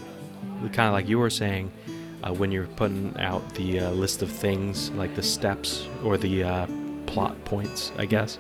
kind 0.73 0.89
of 0.89 0.93
like 0.93 1.09
you 1.09 1.19
were 1.19 1.31
saying. 1.31 1.71
Uh, 2.25 2.33
when 2.33 2.51
you're 2.51 2.67
putting 2.67 3.15
out 3.21 3.47
the 3.55 3.79
uh, 3.79 3.91
list 3.91 4.21
of 4.21 4.29
things 4.29 4.91
like 4.93 5.15
the 5.15 5.23
steps 5.23 5.87
or 6.03 6.17
the 6.17 6.43
uh, 6.43 6.67
plot 7.07 7.37
points, 7.45 7.93
I 7.99 8.07
guess. 8.07 8.39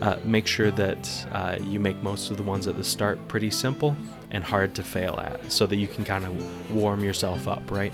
Uh, 0.00 0.18
make 0.24 0.46
sure 0.46 0.70
that 0.70 1.26
uh, 1.32 1.56
you 1.60 1.80
make 1.80 2.00
most 2.02 2.30
of 2.30 2.36
the 2.36 2.42
ones 2.42 2.68
at 2.68 2.76
the 2.76 2.84
start 2.84 3.26
pretty 3.26 3.50
simple 3.50 3.96
and 4.34 4.44
hard 4.44 4.74
to 4.74 4.82
fail 4.82 5.18
at 5.20 5.50
so 5.50 5.66
that 5.66 5.76
you 5.76 5.86
can 5.88 6.04
kind 6.04 6.24
of 6.24 6.70
warm 6.74 7.02
yourself 7.04 7.46
up, 7.48 7.70
right? 7.70 7.92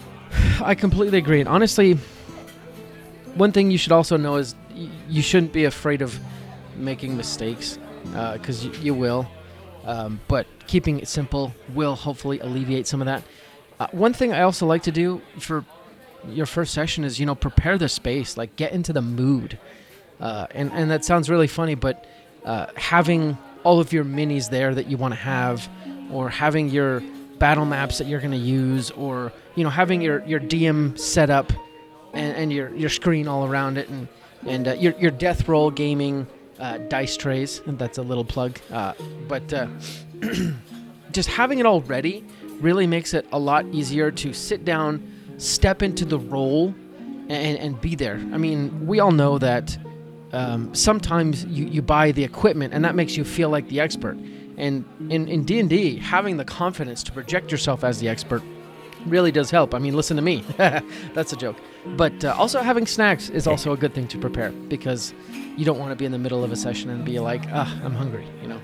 I 0.62 0.74
completely 0.74 1.18
agree. 1.18 1.40
And 1.40 1.48
honestly, 1.48 1.98
one 3.34 3.52
thing 3.52 3.70
you 3.70 3.78
should 3.78 3.92
also 3.92 4.16
know 4.16 4.36
is 4.36 4.54
y- 4.74 4.88
you 5.08 5.22
shouldn't 5.22 5.52
be 5.52 5.64
afraid 5.64 6.02
of 6.02 6.18
making 6.76 7.16
mistakes 7.16 7.78
because 8.32 8.66
y- 8.66 8.72
you 8.80 8.94
will. 8.94 9.28
Um, 9.84 10.20
but 10.28 10.46
keeping 10.66 10.98
it 11.00 11.08
simple 11.08 11.54
will 11.74 11.94
hopefully 11.96 12.38
alleviate 12.40 12.86
some 12.86 13.00
of 13.00 13.06
that. 13.06 13.22
Uh, 13.78 13.86
one 13.92 14.12
thing 14.12 14.32
I 14.32 14.42
also 14.42 14.66
like 14.66 14.82
to 14.84 14.92
do 14.92 15.22
for 15.38 15.64
your 16.28 16.44
first 16.46 16.74
session 16.74 17.02
is, 17.04 17.18
you 17.18 17.24
know, 17.26 17.34
prepare 17.34 17.78
the 17.78 17.88
space, 17.88 18.36
like 18.36 18.56
get 18.56 18.72
into 18.72 18.92
the 18.92 19.00
mood. 19.02 19.58
Uh, 20.20 20.46
and 20.54 20.70
and 20.72 20.90
that 20.90 21.02
sounds 21.04 21.30
really 21.30 21.46
funny, 21.46 21.74
but 21.74 22.06
uh, 22.44 22.66
having 22.76 23.38
all 23.64 23.80
of 23.80 23.92
your 23.92 24.04
minis 24.04 24.50
there 24.50 24.74
that 24.74 24.86
you 24.86 24.98
want 24.98 25.12
to 25.14 25.20
have, 25.20 25.66
or 26.12 26.28
having 26.28 26.68
your 26.68 27.02
battle 27.38 27.64
maps 27.64 27.98
that 27.98 28.06
you're 28.06 28.20
going 28.20 28.32
to 28.32 28.36
use, 28.36 28.90
or 28.92 29.32
you 29.54 29.64
know 29.64 29.70
having 29.70 30.00
your 30.00 30.24
your 30.24 30.40
DM 30.40 30.98
set 30.98 31.30
up, 31.30 31.52
and, 32.12 32.36
and 32.36 32.52
your 32.52 32.74
your 32.74 32.90
screen 32.90 33.28
all 33.28 33.46
around 33.46 33.78
it, 33.78 33.88
and 33.88 34.08
and 34.46 34.68
uh, 34.68 34.72
your 34.72 34.94
your 34.98 35.10
death 35.10 35.48
roll 35.48 35.70
gaming 35.70 36.26
uh, 36.58 36.78
dice 36.78 37.16
trays. 37.16 37.60
That's 37.66 37.98
a 37.98 38.02
little 38.02 38.24
plug, 38.24 38.58
uh, 38.70 38.94
but 39.28 39.52
uh, 39.52 39.68
just 41.12 41.28
having 41.28 41.58
it 41.58 41.66
all 41.66 41.80
ready 41.82 42.24
really 42.60 42.86
makes 42.86 43.14
it 43.14 43.26
a 43.32 43.38
lot 43.38 43.64
easier 43.66 44.10
to 44.10 44.32
sit 44.32 44.64
down, 44.64 45.34
step 45.38 45.82
into 45.82 46.04
the 46.04 46.18
role, 46.18 46.74
and, 47.30 47.58
and 47.58 47.80
be 47.80 47.94
there. 47.94 48.16
I 48.32 48.38
mean, 48.38 48.86
we 48.86 49.00
all 49.00 49.12
know 49.12 49.38
that 49.38 49.78
um, 50.32 50.74
sometimes 50.74 51.44
you, 51.46 51.66
you 51.66 51.82
buy 51.82 52.12
the 52.12 52.24
equipment 52.24 52.74
and 52.74 52.84
that 52.84 52.94
makes 52.94 53.16
you 53.16 53.24
feel 53.24 53.48
like 53.48 53.68
the 53.68 53.80
expert 53.80 54.16
and 54.60 54.84
in, 55.10 55.28
in 55.28 55.44
d&d 55.44 55.96
having 55.96 56.36
the 56.36 56.44
confidence 56.44 57.02
to 57.02 57.12
project 57.12 57.50
yourself 57.50 57.82
as 57.82 57.98
the 58.00 58.08
expert 58.08 58.42
really 59.06 59.32
does 59.32 59.50
help. 59.50 59.74
I 59.74 59.78
mean 59.78 59.94
listen 59.94 60.16
to 60.16 60.22
me. 60.22 60.44
That's 61.14 61.32
a 61.32 61.36
joke. 61.36 61.56
But 61.96 62.22
uh, 62.24 62.34
also 62.36 62.60
having 62.60 62.86
snacks 62.86 63.30
is 63.30 63.46
also 63.46 63.72
a 63.72 63.76
good 63.76 63.94
thing 63.94 64.06
to 64.08 64.18
prepare 64.18 64.52
because 64.52 65.14
you 65.56 65.64
don't 65.64 65.78
want 65.78 65.90
to 65.90 65.96
be 65.96 66.04
in 66.04 66.12
the 66.12 66.18
middle 66.18 66.44
of 66.44 66.52
a 66.52 66.56
session 66.56 66.90
and 66.90 67.04
be 67.04 67.18
like 67.18 67.42
ah 67.52 67.80
i'm 67.84 67.94
hungry 67.94 68.26
you 68.42 68.48
know? 68.48 68.60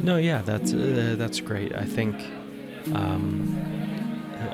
No 0.00 0.16
yeah 0.16 0.42
that's 0.42 0.72
uh, 0.72 1.14
that's 1.18 1.40
great. 1.40 1.74
I 1.74 1.84
think 1.84 2.16
um, 2.94 3.56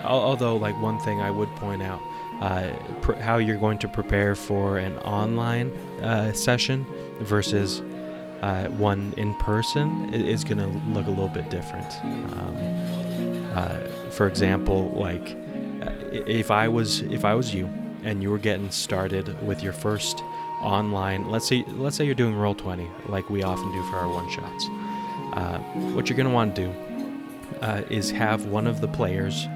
although 0.04 0.56
like 0.56 0.80
one 0.82 0.98
thing 1.00 1.20
i 1.20 1.30
would 1.30 1.48
point 1.56 1.82
out 1.82 2.00
uh, 2.40 2.72
pr- 3.00 3.14
how 3.14 3.38
you're 3.38 3.58
going 3.58 3.78
to 3.78 3.88
prepare 3.88 4.34
for 4.34 4.78
an 4.78 4.96
online 4.98 5.70
uh, 6.02 6.32
session 6.32 6.84
versus 7.20 7.82
uh, 8.44 8.68
one 8.76 9.14
in 9.16 9.34
person 9.36 10.12
is 10.12 10.44
going 10.44 10.58
to 10.58 10.66
look 10.90 11.06
a 11.06 11.10
little 11.10 11.28
bit 11.28 11.48
different. 11.48 11.90
Um, 12.04 13.52
uh, 13.54 13.78
for 14.10 14.26
example, 14.26 14.90
like 14.90 15.34
uh, 15.80 15.90
if 16.12 16.50
I 16.50 16.68
was 16.68 17.00
if 17.00 17.24
I 17.24 17.32
was 17.34 17.54
you 17.54 17.70
and 18.02 18.22
you 18.22 18.30
were 18.30 18.38
getting 18.38 18.70
started 18.70 19.42
with 19.46 19.62
your 19.62 19.72
first 19.72 20.22
online, 20.60 21.30
let's 21.30 21.48
say 21.48 21.64
let's 21.68 21.96
say 21.96 22.04
you're 22.04 22.14
doing 22.14 22.34
roll 22.34 22.54
20 22.54 22.86
like 23.08 23.30
we 23.30 23.42
often 23.42 23.72
do 23.72 23.82
for 23.84 23.96
our 23.96 24.08
one 24.08 24.30
shots. 24.30 24.68
Uh, 25.32 25.58
what 25.94 26.10
you're 26.10 26.16
going 26.16 26.28
to 26.28 26.34
want 26.34 26.54
to 26.54 26.66
do 26.66 26.72
is 27.88 28.10
have 28.10 28.44
one 28.44 28.66
of 28.66 28.82
the 28.82 28.88
players 28.88 29.46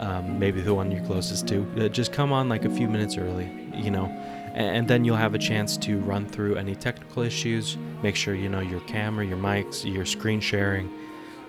um, 0.00 0.38
maybe 0.38 0.62
the 0.62 0.74
one 0.74 0.90
you're 0.90 1.04
closest 1.04 1.46
to. 1.48 1.66
Uh, 1.78 1.88
just 1.88 2.10
come 2.10 2.32
on 2.32 2.48
like 2.48 2.64
a 2.64 2.70
few 2.70 2.88
minutes 2.88 3.18
early, 3.18 3.50
you 3.74 3.90
know, 3.90 4.06
and, 4.54 4.88
then 4.88 5.04
you'll 5.04 5.16
have 5.16 5.34
a 5.34 5.38
chance 5.38 5.76
to 5.78 5.98
run 6.00 6.26
through 6.26 6.56
any 6.56 6.74
technical 6.74 7.22
issues. 7.22 7.76
Make 8.02 8.16
sure 8.16 8.34
you 8.34 8.48
know 8.48 8.60
your 8.60 8.80
camera, 8.80 9.24
your 9.26 9.38
mics, 9.38 9.90
your 9.90 10.04
screen 10.04 10.40
sharing, 10.40 10.90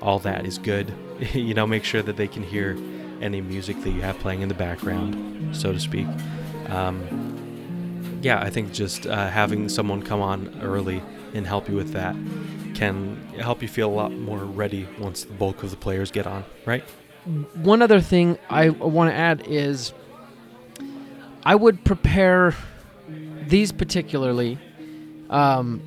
all 0.01 0.19
that 0.19 0.45
is 0.45 0.57
good. 0.57 0.93
you 1.33 1.53
know, 1.53 1.65
make 1.67 1.83
sure 1.83 2.01
that 2.01 2.17
they 2.17 2.27
can 2.27 2.43
hear 2.43 2.77
any 3.21 3.41
music 3.41 3.81
that 3.83 3.91
you 3.91 4.01
have 4.01 4.17
playing 4.19 4.41
in 4.41 4.49
the 4.49 4.55
background, 4.55 5.55
so 5.55 5.71
to 5.71 5.79
speak. 5.79 6.07
Um, 6.69 8.19
yeah, 8.21 8.41
I 8.41 8.49
think 8.49 8.71
just 8.73 9.07
uh, 9.07 9.29
having 9.29 9.69
someone 9.69 10.01
come 10.01 10.21
on 10.21 10.59
early 10.61 11.01
and 11.33 11.45
help 11.45 11.69
you 11.69 11.75
with 11.75 11.93
that 11.93 12.15
can 12.75 13.15
help 13.39 13.61
you 13.61 13.67
feel 13.67 13.89
a 13.89 13.93
lot 13.93 14.11
more 14.11 14.39
ready 14.39 14.87
once 14.99 15.23
the 15.23 15.33
bulk 15.33 15.63
of 15.63 15.71
the 15.71 15.77
players 15.77 16.11
get 16.11 16.25
on, 16.25 16.43
right? 16.65 16.83
one 17.53 17.81
other 17.81 18.01
thing 18.01 18.37
I 18.49 18.69
want 18.69 19.11
to 19.11 19.15
add 19.15 19.43
is 19.47 19.93
I 21.43 21.55
would 21.55 21.83
prepare 21.83 22.55
these 23.47 23.71
particularly 23.71 24.57
um, 25.29 25.81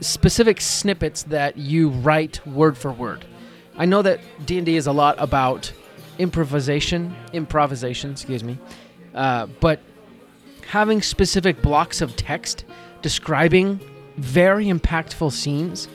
specific 0.00 0.60
snippets 0.60 1.24
that 1.24 1.56
you 1.56 1.90
write 1.90 2.46
word 2.46 2.76
for 2.76 2.92
word. 2.92 3.24
I 3.76 3.84
know 3.84 4.02
that 4.02 4.20
D&D 4.46 4.76
is 4.76 4.86
a 4.86 4.92
lot 4.92 5.16
about 5.18 5.72
improvisation, 6.18 7.14
improvisation, 7.32 8.12
excuse 8.12 8.42
me, 8.42 8.58
uh, 9.14 9.46
but 9.60 9.80
having 10.66 11.02
specific 11.02 11.62
blocks 11.62 12.00
of 12.00 12.16
text 12.16 12.64
describing 13.02 13.80
very 14.16 14.66
impactful 14.66 15.30
scenes 15.32 15.88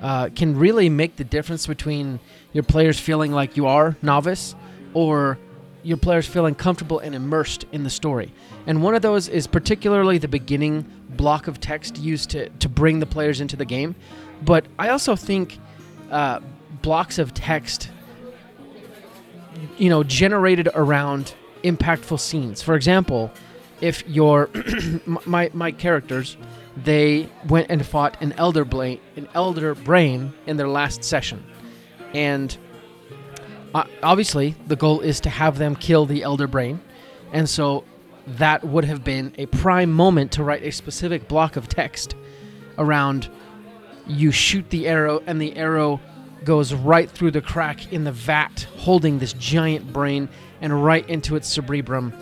uh, 0.00 0.28
can 0.34 0.56
really 0.56 0.88
make 0.88 1.16
the 1.16 1.24
difference 1.24 1.66
between 1.66 2.18
your 2.52 2.64
players 2.64 2.98
feeling 2.98 3.32
like 3.32 3.56
you 3.56 3.66
are 3.66 3.96
novice 4.00 4.54
or 4.94 5.38
your 5.88 5.96
players 5.96 6.26
feeling 6.26 6.54
comfortable 6.54 6.98
and 6.98 7.14
immersed 7.14 7.64
in 7.72 7.82
the 7.82 7.88
story. 7.88 8.30
And 8.66 8.82
one 8.82 8.94
of 8.94 9.00
those 9.00 9.26
is 9.26 9.46
particularly 9.46 10.18
the 10.18 10.28
beginning 10.28 10.84
block 11.08 11.48
of 11.48 11.60
text 11.60 11.96
used 11.96 12.28
to, 12.30 12.50
to 12.50 12.68
bring 12.68 13.00
the 13.00 13.06
players 13.06 13.40
into 13.40 13.56
the 13.56 13.64
game. 13.64 13.94
But 14.42 14.66
I 14.78 14.90
also 14.90 15.16
think 15.16 15.58
uh, 16.10 16.40
blocks 16.82 17.18
of 17.18 17.32
text, 17.32 17.90
you 19.78 19.88
know, 19.88 20.04
generated 20.04 20.68
around 20.74 21.34
impactful 21.64 22.20
scenes. 22.20 22.60
For 22.60 22.74
example, 22.74 23.32
if 23.80 24.06
your 24.06 24.50
my 25.24 25.50
my 25.54 25.72
characters 25.72 26.36
they 26.76 27.28
went 27.48 27.70
and 27.70 27.84
fought 27.84 28.20
an 28.20 28.32
elder 28.32 28.64
brain 28.64 29.00
an 29.16 29.28
elder 29.34 29.74
brain 29.74 30.32
in 30.46 30.56
their 30.56 30.68
last 30.68 31.04
session 31.04 31.44
and 32.12 32.58
uh, 33.74 33.84
obviously, 34.02 34.54
the 34.66 34.76
goal 34.76 35.00
is 35.00 35.20
to 35.20 35.30
have 35.30 35.58
them 35.58 35.76
kill 35.76 36.06
the 36.06 36.22
Elder 36.22 36.46
Brain. 36.46 36.80
And 37.32 37.48
so 37.48 37.84
that 38.26 38.64
would 38.64 38.84
have 38.84 39.04
been 39.04 39.34
a 39.38 39.46
prime 39.46 39.92
moment 39.92 40.32
to 40.32 40.44
write 40.44 40.62
a 40.62 40.70
specific 40.70 41.28
block 41.28 41.56
of 41.56 41.68
text 41.68 42.14
around 42.78 43.28
you 44.06 44.30
shoot 44.32 44.68
the 44.70 44.88
arrow, 44.88 45.22
and 45.26 45.40
the 45.40 45.54
arrow 45.56 46.00
goes 46.44 46.72
right 46.72 47.10
through 47.10 47.30
the 47.30 47.42
crack 47.42 47.92
in 47.92 48.04
the 48.04 48.12
vat, 48.12 48.66
holding 48.76 49.18
this 49.18 49.34
giant 49.34 49.92
brain, 49.92 50.28
and 50.60 50.84
right 50.84 51.08
into 51.08 51.36
its 51.36 51.48
cerebrum. 51.48 52.14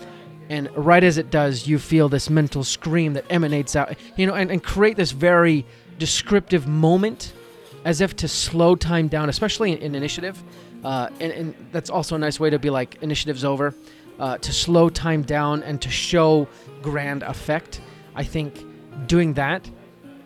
And 0.49 0.69
right 0.75 1.03
as 1.03 1.17
it 1.17 1.29
does, 1.29 1.67
you 1.67 1.79
feel 1.79 2.09
this 2.09 2.29
mental 2.29 2.63
scream 2.63 3.13
that 3.13 3.25
emanates 3.29 3.75
out, 3.75 3.95
you 4.15 4.27
know, 4.27 4.33
and, 4.33 4.51
and 4.51 4.63
create 4.63 4.97
this 4.97 5.11
very 5.11 5.65
descriptive 5.97 6.67
moment 6.67 7.33
as 7.85 8.01
if 8.01 8.15
to 8.17 8.27
slow 8.27 8.75
time 8.75 9.07
down, 9.07 9.29
especially 9.29 9.71
in, 9.71 9.77
in 9.79 9.95
initiative. 9.95 10.41
Uh, 10.83 11.09
and, 11.19 11.31
and 11.31 11.55
that's 11.71 11.89
also 11.89 12.15
a 12.15 12.19
nice 12.19 12.39
way 12.39 12.49
to 12.49 12.59
be 12.59 12.69
like, 12.69 12.97
initiative's 13.01 13.43
over, 13.43 13.73
uh, 14.19 14.37
to 14.37 14.53
slow 14.53 14.89
time 14.89 15.21
down 15.21 15.63
and 15.63 15.81
to 15.81 15.89
show 15.89 16.47
grand 16.81 17.23
effect. 17.23 17.81
I 18.15 18.23
think 18.23 18.65
doing 19.07 19.33
that 19.33 19.69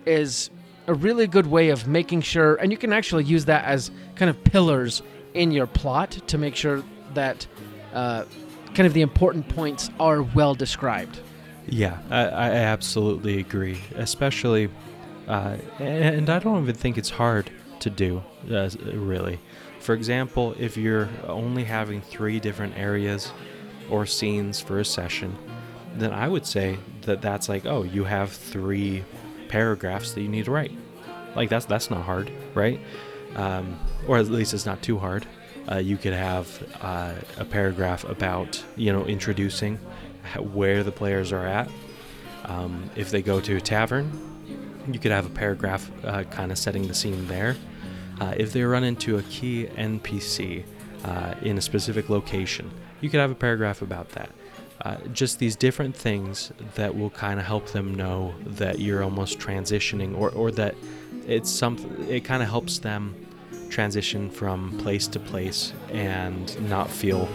is 0.06 0.50
a 0.88 0.94
really 0.94 1.28
good 1.28 1.48
way 1.48 1.70
of 1.70 1.88
making 1.88 2.22
sure, 2.22 2.56
and 2.56 2.72
you 2.72 2.78
can 2.78 2.92
actually 2.94 3.24
use 3.24 3.46
that 3.46 3.66
as 3.66 3.92
kind 4.16 4.30
of 4.30 4.44
pillars 4.44 5.02
in 5.34 5.52
your 5.52 5.68
plot 5.68 6.12
to 6.28 6.38
make 6.38 6.56
sure 6.56 6.84
that 7.14 7.48
uh, 7.94 8.26
kind 8.74 8.88
of 8.88 8.94
the 8.94 9.02
important 9.02 9.48
points 9.50 9.90
are 10.00 10.22
well 10.22 10.56
described. 10.56 11.20
Yeah, 11.68 12.00
I, 12.10 12.22
I 12.22 12.50
absolutely 12.50 13.40
agree. 13.40 13.80
Especially, 13.96 14.70
uh, 15.28 15.58
and 15.80 16.30
I 16.30 16.40
don't 16.40 16.64
even 16.64 16.76
think 16.76 16.98
it's 16.98 17.10
hard 17.10 17.52
to 17.80 17.90
do, 17.90 18.24
uh, 18.50 18.70
really. 18.94 19.40
For 19.82 19.96
example, 19.96 20.56
if 20.60 20.78
you're 20.78 21.10
only 21.28 21.64
having 21.64 22.02
three 22.02 22.40
different 22.40 22.78
areas 22.78 23.32
or 23.90 24.06
scenes 24.06 24.62
for 24.62 24.80
a 24.80 24.86
session, 24.86 25.36
then 25.96 26.14
I 26.14 26.28
would 26.28 26.46
say 26.46 26.78
that 27.02 27.22
that's 27.22 27.50
like, 27.50 27.66
oh, 27.66 27.84
you 27.84 28.04
have 28.04 28.32
three 28.32 29.04
paragraphs 29.50 30.14
that 30.14 30.22
you 30.22 30.30
need 30.30 30.46
to 30.46 30.52
write. 30.52 30.72
Like 31.36 31.50
that's 31.50 31.66
that's 31.66 31.90
not 31.90 32.04
hard, 32.04 32.32
right? 32.54 32.80
Um, 33.36 33.80
or 34.08 34.18
at 34.18 34.28
least 34.28 34.54
it's 34.54 34.66
not 34.66 34.82
too 34.82 35.00
hard. 35.00 35.26
Uh, 35.70 35.78
you 35.78 35.98
could 35.98 36.14
have 36.14 36.78
uh, 36.82 37.14
a 37.38 37.46
paragraph 37.46 38.04
about 38.04 38.64
you 38.76 38.94
know 38.94 39.06
introducing 39.06 39.78
where 40.54 40.84
the 40.84 40.92
players 40.92 41.32
are 41.32 41.46
at. 41.46 41.70
Um, 42.46 42.90
if 42.96 43.10
they 43.10 43.22
go 43.22 43.40
to 43.42 43.56
a 43.56 43.62
tavern, 43.62 44.12
you 44.92 45.00
could 45.00 45.12
have 45.12 45.26
a 45.26 45.30
paragraph 45.30 45.90
uh, 46.04 46.24
kind 46.26 46.52
of 46.52 46.58
setting 46.58 46.88
the 46.88 46.94
scene 46.94 47.28
there. 47.28 47.56
Uh, 48.22 48.36
if 48.38 48.54
they 48.54 48.62
run 48.62 48.84
into 48.84 49.18
a 49.18 49.24
key 49.24 49.66
NPC 49.76 50.64
uh, 51.04 51.34
in 51.42 51.58
a 51.58 51.62
specific 51.62 52.08
location, 52.08 52.70
you 53.02 53.10
could 53.10 53.20
have 53.20 53.32
a 53.32 53.36
paragraph 53.36 53.82
about 53.82 54.10
that. 54.10 54.30
Uh, 54.86 54.98
just 55.12 55.40
these 55.40 55.56
different 55.56 55.96
things 55.96 56.52
that 56.76 56.96
will 56.96 57.10
kind 57.10 57.40
of 57.40 57.46
help 57.48 57.68
them 57.70 57.96
know 57.96 58.36
that 58.46 58.78
you're 58.78 59.04
almost 59.04 59.40
transitioning 59.40 60.16
or, 60.16 60.30
or 60.30 60.52
that 60.52 60.76
it's 61.28 61.50
something 61.50 62.08
it 62.10 62.22
kind 62.24 62.44
of 62.44 62.50
helps 62.50 62.80
them 62.80 63.16
transition 63.70 64.30
from 64.30 64.78
place 64.80 65.08
to 65.08 65.20
place 65.20 65.74
and 65.90 66.60
not 66.70 66.90
feel 66.90 67.28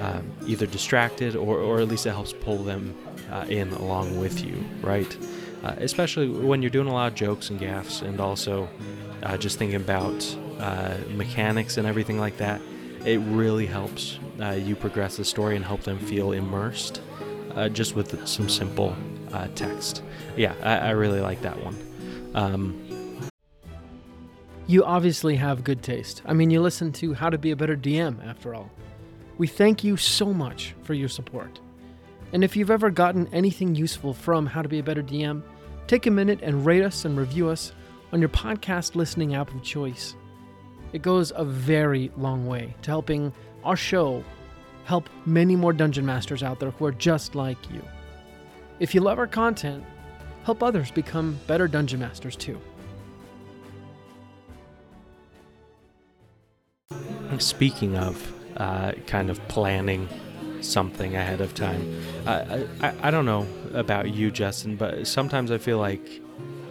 uh, 0.00 0.20
either 0.46 0.66
distracted 0.66 1.36
or, 1.36 1.58
or 1.58 1.80
at 1.80 1.88
least 1.88 2.06
it 2.06 2.10
helps 2.10 2.32
pull 2.32 2.58
them 2.58 2.96
uh, 3.30 3.44
in 3.48 3.70
along 3.74 4.18
with 4.18 4.44
you 4.44 4.64
right 4.82 5.16
uh, 5.62 5.74
especially 5.78 6.28
when 6.28 6.60
you're 6.60 6.70
doing 6.70 6.88
a 6.88 6.92
lot 6.92 7.06
of 7.06 7.14
jokes 7.14 7.50
and 7.50 7.60
gaffs 7.60 8.02
and 8.02 8.20
also 8.20 8.68
uh, 9.22 9.36
just 9.36 9.58
thinking 9.58 9.76
about 9.76 10.36
uh, 10.58 10.96
mechanics 11.10 11.76
and 11.76 11.86
everything 11.86 12.18
like 12.18 12.36
that 12.36 12.60
it 13.04 13.18
really 13.18 13.66
helps 13.66 14.18
uh, 14.40 14.50
you 14.50 14.76
progress 14.76 15.16
the 15.16 15.24
story 15.24 15.56
and 15.56 15.64
help 15.64 15.82
them 15.82 15.98
feel 15.98 16.32
immersed 16.32 17.00
just 17.72 17.96
with 17.96 18.26
some 18.28 18.48
simple 18.48 18.96
text 19.54 20.02
yeah 20.36 20.54
I, 20.62 20.88
I, 20.88 20.90
really 20.90 21.20
like 21.20 21.42
that 21.42 21.62
one 21.62 21.76
um, 22.34 22.90
you 24.70 24.84
obviously 24.84 25.34
have 25.34 25.64
good 25.64 25.82
taste. 25.82 26.22
I 26.24 26.32
mean, 26.32 26.48
you 26.50 26.60
listen 26.60 26.92
to 26.92 27.12
How 27.12 27.28
to 27.28 27.38
Be 27.38 27.50
a 27.50 27.56
Better 27.56 27.76
DM, 27.76 28.24
after 28.24 28.54
all. 28.54 28.70
We 29.36 29.48
thank 29.48 29.82
you 29.82 29.96
so 29.96 30.32
much 30.32 30.76
for 30.84 30.94
your 30.94 31.08
support. 31.08 31.58
And 32.32 32.44
if 32.44 32.54
you've 32.54 32.70
ever 32.70 32.88
gotten 32.88 33.26
anything 33.32 33.74
useful 33.74 34.14
from 34.14 34.46
How 34.46 34.62
to 34.62 34.68
Be 34.68 34.78
a 34.78 34.82
Better 34.84 35.02
DM, 35.02 35.42
take 35.88 36.06
a 36.06 36.10
minute 36.12 36.38
and 36.40 36.64
rate 36.64 36.84
us 36.84 37.04
and 37.04 37.18
review 37.18 37.48
us 37.48 37.72
on 38.12 38.20
your 38.20 38.28
podcast 38.28 38.94
listening 38.94 39.34
app 39.34 39.52
of 39.54 39.62
choice. 39.62 40.16
It 40.92 41.02
goes 41.02 41.32
a 41.34 41.44
very 41.44 42.10
long 42.16 42.46
way 42.46 42.74
to 42.82 42.90
helping 42.90 43.32
our 43.64 43.76
show 43.76 44.24
help 44.84 45.08
many 45.24 45.54
more 45.54 45.72
dungeon 45.72 46.04
masters 46.04 46.42
out 46.42 46.58
there 46.58 46.70
who 46.70 46.84
are 46.86 46.92
just 46.92 47.34
like 47.34 47.70
you. 47.70 47.82
If 48.80 48.94
you 48.94 49.00
love 49.00 49.18
our 49.18 49.26
content, 49.26 49.84
help 50.44 50.62
others 50.62 50.90
become 50.90 51.38
better 51.46 51.68
dungeon 51.68 52.00
masters 52.00 52.34
too. 52.34 52.58
Speaking 57.38 57.96
of 57.96 58.32
uh, 58.56 58.92
kind 59.06 59.30
of 59.30 59.46
planning 59.48 60.08
something 60.60 61.14
ahead 61.14 61.40
of 61.40 61.54
time, 61.54 62.02
I, 62.26 62.66
I, 62.80 62.94
I 63.02 63.10
don't 63.10 63.24
know 63.24 63.46
about 63.72 64.12
you, 64.12 64.30
Justin, 64.30 64.76
but 64.76 65.06
sometimes 65.06 65.50
I 65.50 65.58
feel 65.58 65.78
like 65.78 66.20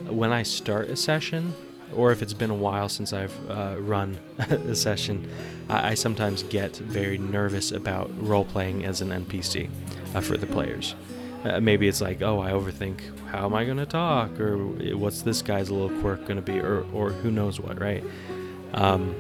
when 0.10 0.32
I 0.32 0.44
start 0.44 0.90
a 0.90 0.96
session, 0.96 1.54
or 1.94 2.12
if 2.12 2.22
it's 2.22 2.34
been 2.34 2.50
a 2.50 2.56
while 2.56 2.90
since 2.90 3.14
I've 3.14 3.50
uh, 3.50 3.76
run 3.80 4.18
a 4.38 4.76
session, 4.76 5.30
I, 5.70 5.92
I, 5.92 5.94
sometimes 5.94 6.44
get 6.44 6.76
very 6.76 7.18
nervous 7.18 7.72
about 7.72 8.12
role 8.22 8.46
playing 8.46 8.86
as 8.86 9.02
an 9.02 9.10
NPC 9.10 9.70
uh, 10.14 10.22
for 10.22 10.38
the 10.38 10.48
players. 10.48 10.96
Uh, 11.44 11.60
maybe 11.60 11.88
it's 11.88 12.02
like, 12.02 12.22
oh, 12.22 12.42
I 12.42 12.52
overthink 12.52 13.00
how 13.30 13.46
am 13.46 13.54
I 13.54 13.64
going 13.64 13.78
to 13.78 13.86
talk, 13.86 14.40
or 14.40 14.58
what's 14.96 15.22
this 15.22 15.42
guy's 15.42 15.70
little 15.70 15.96
quirk 16.02 16.26
going 16.26 16.36
to 16.36 16.42
be, 16.42 16.60
or, 16.60 16.86
or 16.94 17.12
who 17.12 17.32
knows 17.32 17.60
what, 17.60 17.80
right? 17.80 18.04
Um, 18.74 19.16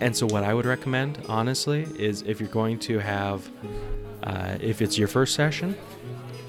and 0.00 0.16
so, 0.16 0.26
what 0.26 0.44
I 0.44 0.52
would 0.52 0.66
recommend, 0.66 1.18
honestly, 1.28 1.86
is 1.98 2.22
if 2.22 2.40
you're 2.40 2.48
going 2.48 2.78
to 2.80 2.98
have, 2.98 3.48
uh, 4.22 4.58
if 4.60 4.82
it's 4.82 4.98
your 4.98 5.08
first 5.08 5.34
session, 5.34 5.76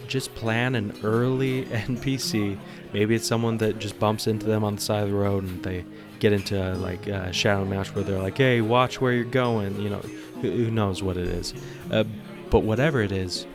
just 0.07 0.33
plan 0.35 0.75
an 0.75 0.97
early 1.03 1.65
NPC. 1.65 2.57
Maybe 2.93 3.15
it's 3.15 3.27
someone 3.27 3.57
that 3.57 3.79
just 3.79 3.99
bumps 3.99 4.27
into 4.27 4.45
them 4.45 4.63
on 4.63 4.75
the 4.75 4.81
side 4.81 5.03
of 5.03 5.09
the 5.09 5.15
road 5.15 5.43
and 5.43 5.63
they 5.63 5.85
get 6.19 6.33
into 6.33 6.73
like 6.75 7.07
a 7.07 7.31
shadow 7.33 7.65
match 7.65 7.93
where 7.93 8.03
they're 8.03 8.21
like, 8.21 8.37
hey, 8.37 8.61
watch 8.61 9.01
where 9.01 9.11
you're 9.13 9.25
going. 9.25 9.79
You 9.81 9.89
know, 9.89 10.01
who, 10.41 10.51
who 10.51 10.71
knows 10.71 11.03
what 11.03 11.17
it 11.17 11.27
is. 11.27 11.53
Uh, 11.91 12.03
but 12.49 12.59
whatever 12.59 13.01
it 13.01 13.11
is, 13.11 13.45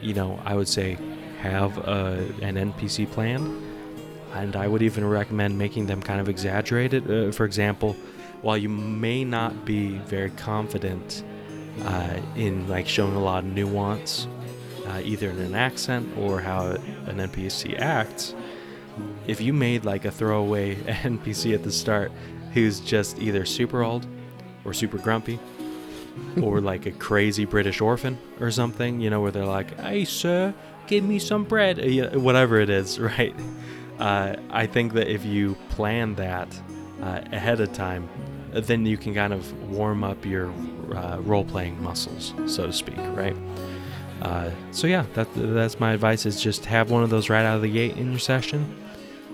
you 0.00 0.14
know, 0.14 0.40
I 0.44 0.54
would 0.54 0.68
say 0.68 0.98
have 1.40 1.78
a, 1.78 2.32
an 2.42 2.56
NPC 2.56 3.10
plan. 3.10 3.64
And 4.34 4.56
I 4.56 4.68
would 4.68 4.82
even 4.82 5.06
recommend 5.08 5.58
making 5.58 5.86
them 5.86 6.02
kind 6.02 6.20
of 6.20 6.28
exaggerated. 6.28 7.10
Uh, 7.10 7.32
for 7.32 7.44
example, 7.44 7.96
while 8.42 8.56
you 8.56 8.68
may 8.68 9.24
not 9.24 9.64
be 9.64 9.98
very 9.98 10.30
confident 10.30 11.24
uh, 11.82 12.20
in 12.36 12.68
like 12.68 12.86
showing 12.86 13.14
a 13.14 13.22
lot 13.22 13.44
of 13.44 13.50
nuance, 13.50 14.28
uh, 14.88 15.00
either 15.04 15.30
in 15.30 15.38
an 15.38 15.54
accent 15.54 16.08
or 16.16 16.40
how 16.40 16.66
an 16.66 17.18
NPC 17.18 17.78
acts, 17.78 18.34
if 19.26 19.40
you 19.40 19.52
made 19.52 19.84
like 19.84 20.04
a 20.04 20.10
throwaway 20.10 20.74
NPC 20.84 21.54
at 21.54 21.62
the 21.62 21.72
start 21.72 22.10
who's 22.54 22.80
just 22.80 23.18
either 23.18 23.44
super 23.44 23.82
old 23.82 24.06
or 24.64 24.72
super 24.72 24.98
grumpy 24.98 25.38
or 26.42 26.60
like 26.60 26.86
a 26.86 26.92
crazy 26.92 27.44
British 27.44 27.80
orphan 27.80 28.18
or 28.40 28.50
something, 28.50 29.00
you 29.00 29.10
know, 29.10 29.20
where 29.20 29.30
they're 29.30 29.44
like, 29.44 29.78
"Hey, 29.78 30.04
sir, 30.04 30.54
give 30.86 31.04
me 31.04 31.18
some 31.18 31.44
bread," 31.44 31.78
uh, 31.78 32.18
whatever 32.18 32.58
it 32.58 32.70
is, 32.70 32.98
right? 33.18 33.34
Uh, 33.98 34.36
I 34.50 34.66
think 34.66 34.94
that 34.94 35.08
if 35.08 35.24
you 35.24 35.56
plan 35.70 36.14
that 36.16 36.48
uh, 37.02 37.20
ahead 37.32 37.60
of 37.60 37.72
time, 37.72 38.08
then 38.52 38.86
you 38.86 38.96
can 38.96 39.14
kind 39.14 39.32
of 39.32 39.70
warm 39.70 40.02
up 40.02 40.24
your 40.24 40.50
uh, 40.94 41.18
role 41.20 41.44
playing 41.44 41.80
muscles, 41.82 42.32
so 42.46 42.66
to 42.66 42.72
speak, 42.72 42.96
right? 42.98 43.36
Uh, 44.22 44.50
so 44.72 44.86
yeah, 44.86 45.04
that, 45.14 45.28
that's 45.34 45.78
my 45.78 45.92
advice: 45.92 46.26
is 46.26 46.40
just 46.40 46.64
have 46.64 46.90
one 46.90 47.02
of 47.02 47.10
those 47.10 47.30
right 47.30 47.44
out 47.44 47.56
of 47.56 47.62
the 47.62 47.70
gate 47.70 47.96
in 47.96 48.10
your 48.10 48.18
session, 48.18 48.76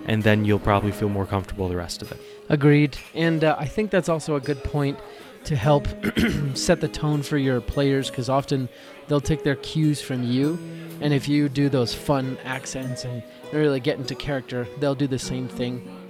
and 0.07 0.23
then 0.23 0.45
you'll 0.45 0.59
probably 0.59 0.93
feel 0.93 1.09
more 1.09 1.27
comfortable 1.27 1.69
the 1.69 1.77
rest 1.77 2.03
of 2.03 2.13
it. 2.13 2.21
Agreed, 2.49 2.97
and 3.15 3.45
uh, 3.45 3.57
I 3.59 3.67
think 3.67 3.91
that's 3.91 4.09
also 4.09 4.37
a 4.37 4.41
good 4.41 4.63
point 4.63 4.99
to 5.45 5.57
help 5.57 5.87
set 6.55 6.81
the 6.81 6.89
tone 6.89 7.23
for 7.23 7.37
your 7.37 7.61
players 7.61 8.09
because 8.11 8.29
often 8.29 8.69
they'll 9.09 9.21
take 9.21 9.43
their 9.43 9.57
cues 9.57 10.01
from 10.01 10.23
you, 10.23 10.59
and 11.01 11.13
if 11.13 11.29
you 11.29 11.49
do 11.49 11.69
those 11.69 11.95
fun 11.95 12.39
accents 12.45 13.05
and 13.05 13.23
really 13.53 13.81
get 13.81 13.99
into 13.99 14.15
character, 14.15 14.67
they'll 14.81 14.95
do 14.95 15.07
the 15.07 15.19
same 15.19 15.49
thing 15.49 16.05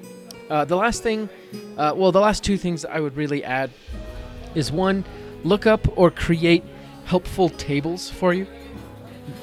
uh, 0.50 0.64
the 0.64 0.76
last 0.76 1.02
thing, 1.02 1.28
uh, 1.76 1.94
well, 1.96 2.12
the 2.12 2.20
last 2.20 2.44
two 2.44 2.56
things 2.56 2.84
I 2.84 3.00
would 3.00 3.16
really 3.16 3.42
add 3.42 3.70
is 4.54 4.70
one, 4.70 5.04
look 5.42 5.66
up 5.66 5.86
or 5.96 6.10
create 6.10 6.62
helpful 7.06 7.48
tables 7.48 8.10
for 8.10 8.34
you. 8.34 8.46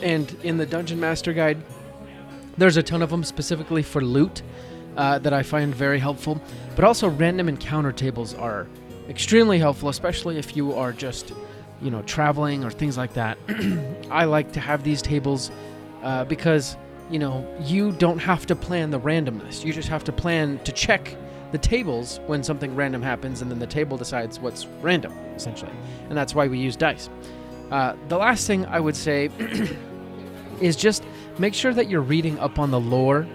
And 0.02 0.36
in 0.44 0.58
the 0.58 0.66
Dungeon 0.66 1.00
Master 1.00 1.34
Guide, 1.34 1.58
there's 2.58 2.78
a 2.78 2.84
ton 2.84 3.02
of 3.02 3.10
them 3.10 3.24
specifically 3.24 3.84
for 3.84 4.02
loot 4.02 4.42
uh, 4.98 5.20
that 5.20 5.34
I 5.34 5.44
find 5.44 5.74
very 5.74 6.00
helpful. 6.00 6.42
But 6.76 6.86
also, 6.86 7.08
random 7.08 7.48
encounter 7.48 7.92
tables 7.92 8.34
are 8.34 8.68
extremely 9.10 9.60
helpful, 9.60 9.90
especially 9.90 10.38
if 10.38 10.56
you 10.56 10.74
are 10.74 10.92
just, 10.92 11.34
you 11.82 11.92
know, 11.92 12.02
traveling 12.04 12.64
or 12.64 12.72
things 12.72 12.98
like 12.98 13.14
that. 13.14 13.38
I 14.12 14.26
like 14.26 14.52
to 14.54 14.60
have 14.60 14.84
these 14.84 15.02
tables 15.02 15.52
uh, 16.04 16.26
because 16.26 16.78
you 17.12 17.20
know, 17.20 17.46
you 17.60 17.92
don't 17.92 18.20
have 18.20 18.46
to 18.48 18.56
plan 18.56 18.90
the 18.90 19.00
randomness. 19.00 19.66
You 19.66 19.74
just 19.74 19.90
have 19.90 20.04
to 20.06 20.14
plan 20.14 20.60
to 20.64 20.72
check 20.72 21.16
the 21.52 21.58
tables 21.58 22.22
when 22.26 22.42
something 22.42 22.74
random 22.74 23.02
happens, 23.02 23.42
and 23.42 23.52
then 23.52 23.60
the 23.60 23.68
table 23.68 23.98
decides 23.98 24.40
what's 24.40 24.66
random, 24.82 25.12
essentially. 25.36 25.74
And 26.08 26.18
that's 26.18 26.34
why 26.34 26.48
we 26.48 26.58
use 26.58 26.78
dice. 26.78 27.10
Uh, 27.70 27.96
the 28.08 28.18
last 28.18 28.48
thing 28.48 28.66
I 28.66 28.80
would 28.80 28.96
say 28.96 29.28
is 30.62 30.76
just 30.76 31.04
make 31.38 31.54
sure 31.54 31.74
that 31.74 31.90
you're 31.90 32.02
reading 32.02 32.40
up 32.40 32.60
on 32.60 32.72
the 32.72 32.80
lore 32.80 33.28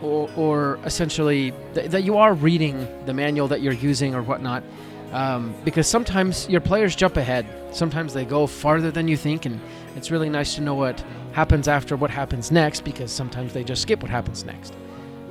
or, 0.00 0.30
or 0.36 0.78
essentially 0.84 1.52
th- 1.74 1.90
that 1.90 2.04
you 2.04 2.16
are 2.16 2.34
reading 2.34 2.86
the 3.06 3.14
manual 3.14 3.48
that 3.48 3.60
you're 3.60 3.72
using 3.72 4.14
or 4.14 4.22
whatnot. 4.22 4.62
Um, 5.12 5.54
because 5.64 5.86
sometimes 5.86 6.48
your 6.48 6.60
players 6.60 6.94
jump 6.94 7.16
ahead. 7.16 7.46
Sometimes 7.72 8.12
they 8.12 8.24
go 8.24 8.46
farther 8.46 8.90
than 8.90 9.08
you 9.08 9.16
think, 9.16 9.46
and 9.46 9.58
it's 9.96 10.10
really 10.10 10.28
nice 10.28 10.54
to 10.56 10.60
know 10.60 10.74
what 10.74 11.02
happens 11.32 11.66
after 11.66 11.96
what 11.96 12.10
happens 12.10 12.50
next 12.50 12.84
because 12.84 13.10
sometimes 13.10 13.52
they 13.52 13.64
just 13.64 13.82
skip 13.82 14.02
what 14.02 14.10
happens 14.10 14.44
next. 14.44 14.74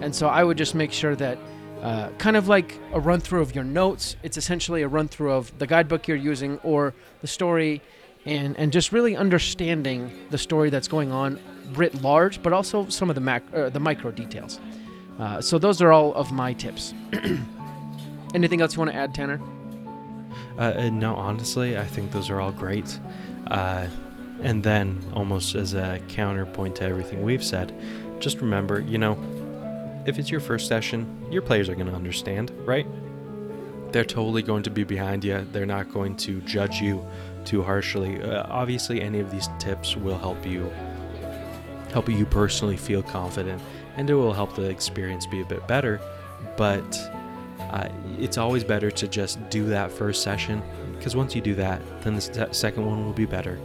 And 0.01 0.13
so 0.13 0.27
I 0.27 0.43
would 0.43 0.57
just 0.57 0.73
make 0.73 0.91
sure 0.91 1.15
that, 1.15 1.37
uh, 1.81 2.09
kind 2.17 2.35
of 2.35 2.47
like 2.47 2.79
a 2.91 2.99
run 2.99 3.19
through 3.19 3.41
of 3.41 3.53
your 3.53 3.63
notes, 3.63 4.15
it's 4.23 4.37
essentially 4.37 4.81
a 4.81 4.87
run 4.87 5.07
through 5.07 5.31
of 5.31 5.55
the 5.59 5.67
guidebook 5.67 6.07
you're 6.07 6.17
using 6.17 6.57
or 6.59 6.95
the 7.21 7.27
story, 7.27 7.81
and, 8.27 8.57
and 8.57 8.71
just 8.71 8.91
really 8.91 9.15
understanding 9.15 10.11
the 10.29 10.37
story 10.37 10.69
that's 10.69 10.87
going 10.87 11.11
on 11.11 11.39
writ 11.73 12.01
large, 12.01 12.43
but 12.43 12.53
also 12.53 12.87
some 12.89 13.09
of 13.09 13.15
the 13.15 13.21
mac- 13.21 13.53
uh, 13.53 13.69
the 13.69 13.79
micro 13.79 14.11
details. 14.11 14.59
Uh, 15.19 15.41
so 15.41 15.57
those 15.57 15.81
are 15.81 15.91
all 15.91 16.13
of 16.13 16.31
my 16.31 16.53
tips. 16.53 16.93
Anything 18.33 18.61
else 18.61 18.75
you 18.75 18.79
want 18.79 18.91
to 18.91 18.97
add, 18.97 19.15
Tanner? 19.15 19.41
Uh, 20.57 20.89
no, 20.89 21.15
honestly, 21.15 21.77
I 21.77 21.85
think 21.85 22.11
those 22.11 22.29
are 22.29 22.41
all 22.41 22.51
great. 22.51 22.99
Uh, 23.47 23.87
and 24.43 24.63
then, 24.63 25.01
almost 25.13 25.55
as 25.55 25.73
a 25.73 25.99
counterpoint 26.09 26.75
to 26.77 26.83
everything 26.83 27.23
we've 27.23 27.43
said, 27.43 27.73
just 28.19 28.41
remember, 28.41 28.81
you 28.81 28.97
know, 28.97 29.17
if 30.05 30.19
it's 30.19 30.29
your 30.29 30.39
first 30.39 30.67
session, 30.67 31.25
your 31.31 31.41
players 31.41 31.69
are 31.69 31.75
going 31.75 31.87
to 31.87 31.93
understand, 31.93 32.51
right? 32.65 32.85
They're 33.91 34.05
totally 34.05 34.41
going 34.41 34.63
to 34.63 34.69
be 34.69 34.83
behind 34.83 35.23
you. 35.23 35.45
They're 35.51 35.65
not 35.65 35.91
going 35.91 36.17
to 36.17 36.41
judge 36.41 36.81
you 36.81 37.05
too 37.45 37.63
harshly. 37.63 38.21
Uh, 38.21 38.43
obviously, 38.49 39.01
any 39.01 39.19
of 39.19 39.31
these 39.31 39.49
tips 39.59 39.95
will 39.95 40.17
help 40.17 40.45
you 40.45 40.71
help 41.93 42.09
you 42.09 42.25
personally 42.25 42.75
feel 42.77 43.01
confident, 43.01 43.61
and 43.95 44.09
it 44.09 44.13
will 44.13 44.33
help 44.33 44.55
the 44.55 44.69
experience 44.69 45.25
be 45.25 45.41
a 45.41 45.45
bit 45.45 45.65
better. 45.67 46.01
But 46.57 46.85
uh, 47.59 47.87
it's 48.19 48.37
always 48.37 48.63
better 48.63 48.91
to 48.91 49.07
just 49.07 49.49
do 49.49 49.65
that 49.67 49.91
first 49.91 50.21
session 50.21 50.61
because 50.97 51.15
once 51.15 51.35
you 51.35 51.41
do 51.41 51.55
that, 51.55 51.81
then 52.01 52.15
the 52.15 52.21
se- 52.21 52.49
second 52.51 52.85
one 52.85 53.05
will 53.05 53.13
be 53.13 53.25
better, 53.25 53.59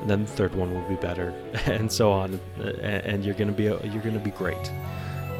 and 0.00 0.08
then 0.08 0.24
the 0.24 0.30
third 0.32 0.54
one 0.54 0.72
will 0.72 0.88
be 0.88 0.96
better, 0.96 1.34
and 1.66 1.90
so 1.90 2.10
on, 2.10 2.40
uh, 2.58 2.68
and, 2.80 3.06
and 3.06 3.24
you're 3.24 3.34
gonna 3.34 3.52
be 3.52 3.64
you're 3.64 4.02
gonna 4.02 4.18
be 4.18 4.30
great. 4.30 4.72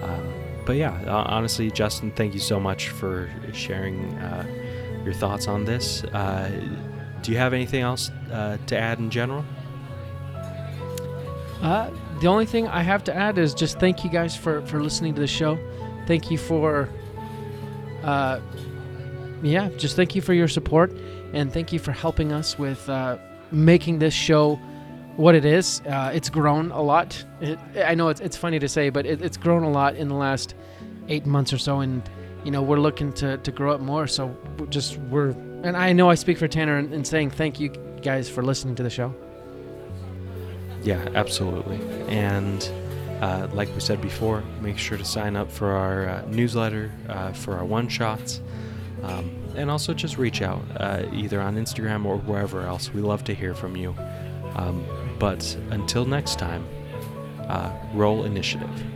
Um, 0.02 0.45
but 0.66 0.74
yeah, 0.76 1.00
uh, 1.06 1.24
honestly, 1.28 1.70
Justin, 1.70 2.10
thank 2.10 2.34
you 2.34 2.40
so 2.40 2.58
much 2.58 2.88
for 2.90 3.30
sharing 3.52 4.12
uh, 4.18 4.44
your 5.04 5.14
thoughts 5.14 5.46
on 5.46 5.64
this. 5.64 6.02
Uh, 6.04 6.50
do 7.22 7.30
you 7.30 7.38
have 7.38 7.54
anything 7.54 7.82
else 7.82 8.10
uh, 8.32 8.58
to 8.66 8.76
add 8.76 8.98
in 8.98 9.08
general? 9.08 9.44
Uh, 11.62 11.90
the 12.20 12.26
only 12.26 12.46
thing 12.46 12.66
I 12.66 12.82
have 12.82 13.04
to 13.04 13.14
add 13.14 13.38
is 13.38 13.54
just 13.54 13.78
thank 13.78 14.04
you 14.04 14.10
guys 14.10 14.36
for, 14.36 14.60
for 14.62 14.82
listening 14.82 15.14
to 15.14 15.20
the 15.20 15.26
show. 15.26 15.56
Thank 16.06 16.30
you 16.30 16.36
for, 16.36 16.88
uh, 18.02 18.40
yeah, 19.42 19.70
just 19.76 19.94
thank 19.94 20.16
you 20.16 20.20
for 20.20 20.34
your 20.34 20.48
support 20.48 20.92
and 21.32 21.52
thank 21.52 21.72
you 21.72 21.78
for 21.78 21.92
helping 21.92 22.32
us 22.32 22.58
with 22.58 22.90
making 23.52 24.00
this 24.00 24.14
show 24.14 24.60
what 25.16 25.34
it 25.34 25.44
is. 25.44 25.80
Uh, 25.80 26.10
it's 26.14 26.28
grown 26.28 26.70
a 26.70 26.82
lot. 26.82 27.24
It, 27.40 27.58
I 27.84 27.94
know 27.94 28.08
it's, 28.08 28.20
it's 28.20 28.36
funny 28.36 28.58
to 28.58 28.68
say, 28.68 28.90
but 28.90 29.06
it, 29.06 29.22
it's 29.22 29.36
grown 29.36 29.62
a 29.62 29.70
lot 29.70 29.96
in 29.96 30.08
the 30.08 30.14
last 30.14 30.54
eight 31.08 31.26
months 31.26 31.52
or 31.52 31.58
so, 31.58 31.80
and 31.80 32.02
you 32.44 32.50
know 32.50 32.62
we're 32.62 32.80
looking 32.80 33.12
to, 33.14 33.38
to 33.38 33.52
grow 33.52 33.72
it 33.72 33.80
more. 33.80 34.06
So 34.06 34.36
just 34.68 34.98
we're, 34.98 35.30
and 35.62 35.76
I 35.76 35.92
know 35.92 36.10
I 36.10 36.14
speak 36.14 36.38
for 36.38 36.48
Tanner 36.48 36.78
in, 36.78 36.92
in 36.92 37.04
saying 37.04 37.30
thank 37.30 37.58
you 37.58 37.68
guys 38.02 38.28
for 38.28 38.42
listening 38.42 38.74
to 38.76 38.82
the 38.82 38.90
show. 38.90 39.14
Yeah, 40.82 41.08
absolutely. 41.14 41.80
And 42.08 42.70
uh, 43.20 43.48
like 43.52 43.72
we 43.74 43.80
said 43.80 44.00
before, 44.00 44.42
make 44.60 44.78
sure 44.78 44.96
to 44.98 45.04
sign 45.04 45.34
up 45.34 45.50
for 45.50 45.72
our 45.72 46.08
uh, 46.08 46.24
newsletter, 46.28 46.92
uh, 47.08 47.32
for 47.32 47.56
our 47.56 47.64
one 47.64 47.88
shots, 47.88 48.40
um, 49.02 49.30
and 49.56 49.70
also 49.70 49.94
just 49.94 50.18
reach 50.18 50.42
out 50.42 50.62
uh, 50.76 51.04
either 51.12 51.40
on 51.40 51.56
Instagram 51.56 52.04
or 52.04 52.18
wherever 52.18 52.62
else. 52.62 52.92
We 52.92 53.00
love 53.00 53.24
to 53.24 53.34
hear 53.34 53.54
from 53.54 53.74
you. 53.74 53.96
Um, 54.54 54.86
but 55.18 55.56
until 55.70 56.04
next 56.04 56.38
time, 56.38 56.66
uh, 57.48 57.70
roll 57.94 58.24
initiative. 58.24 58.95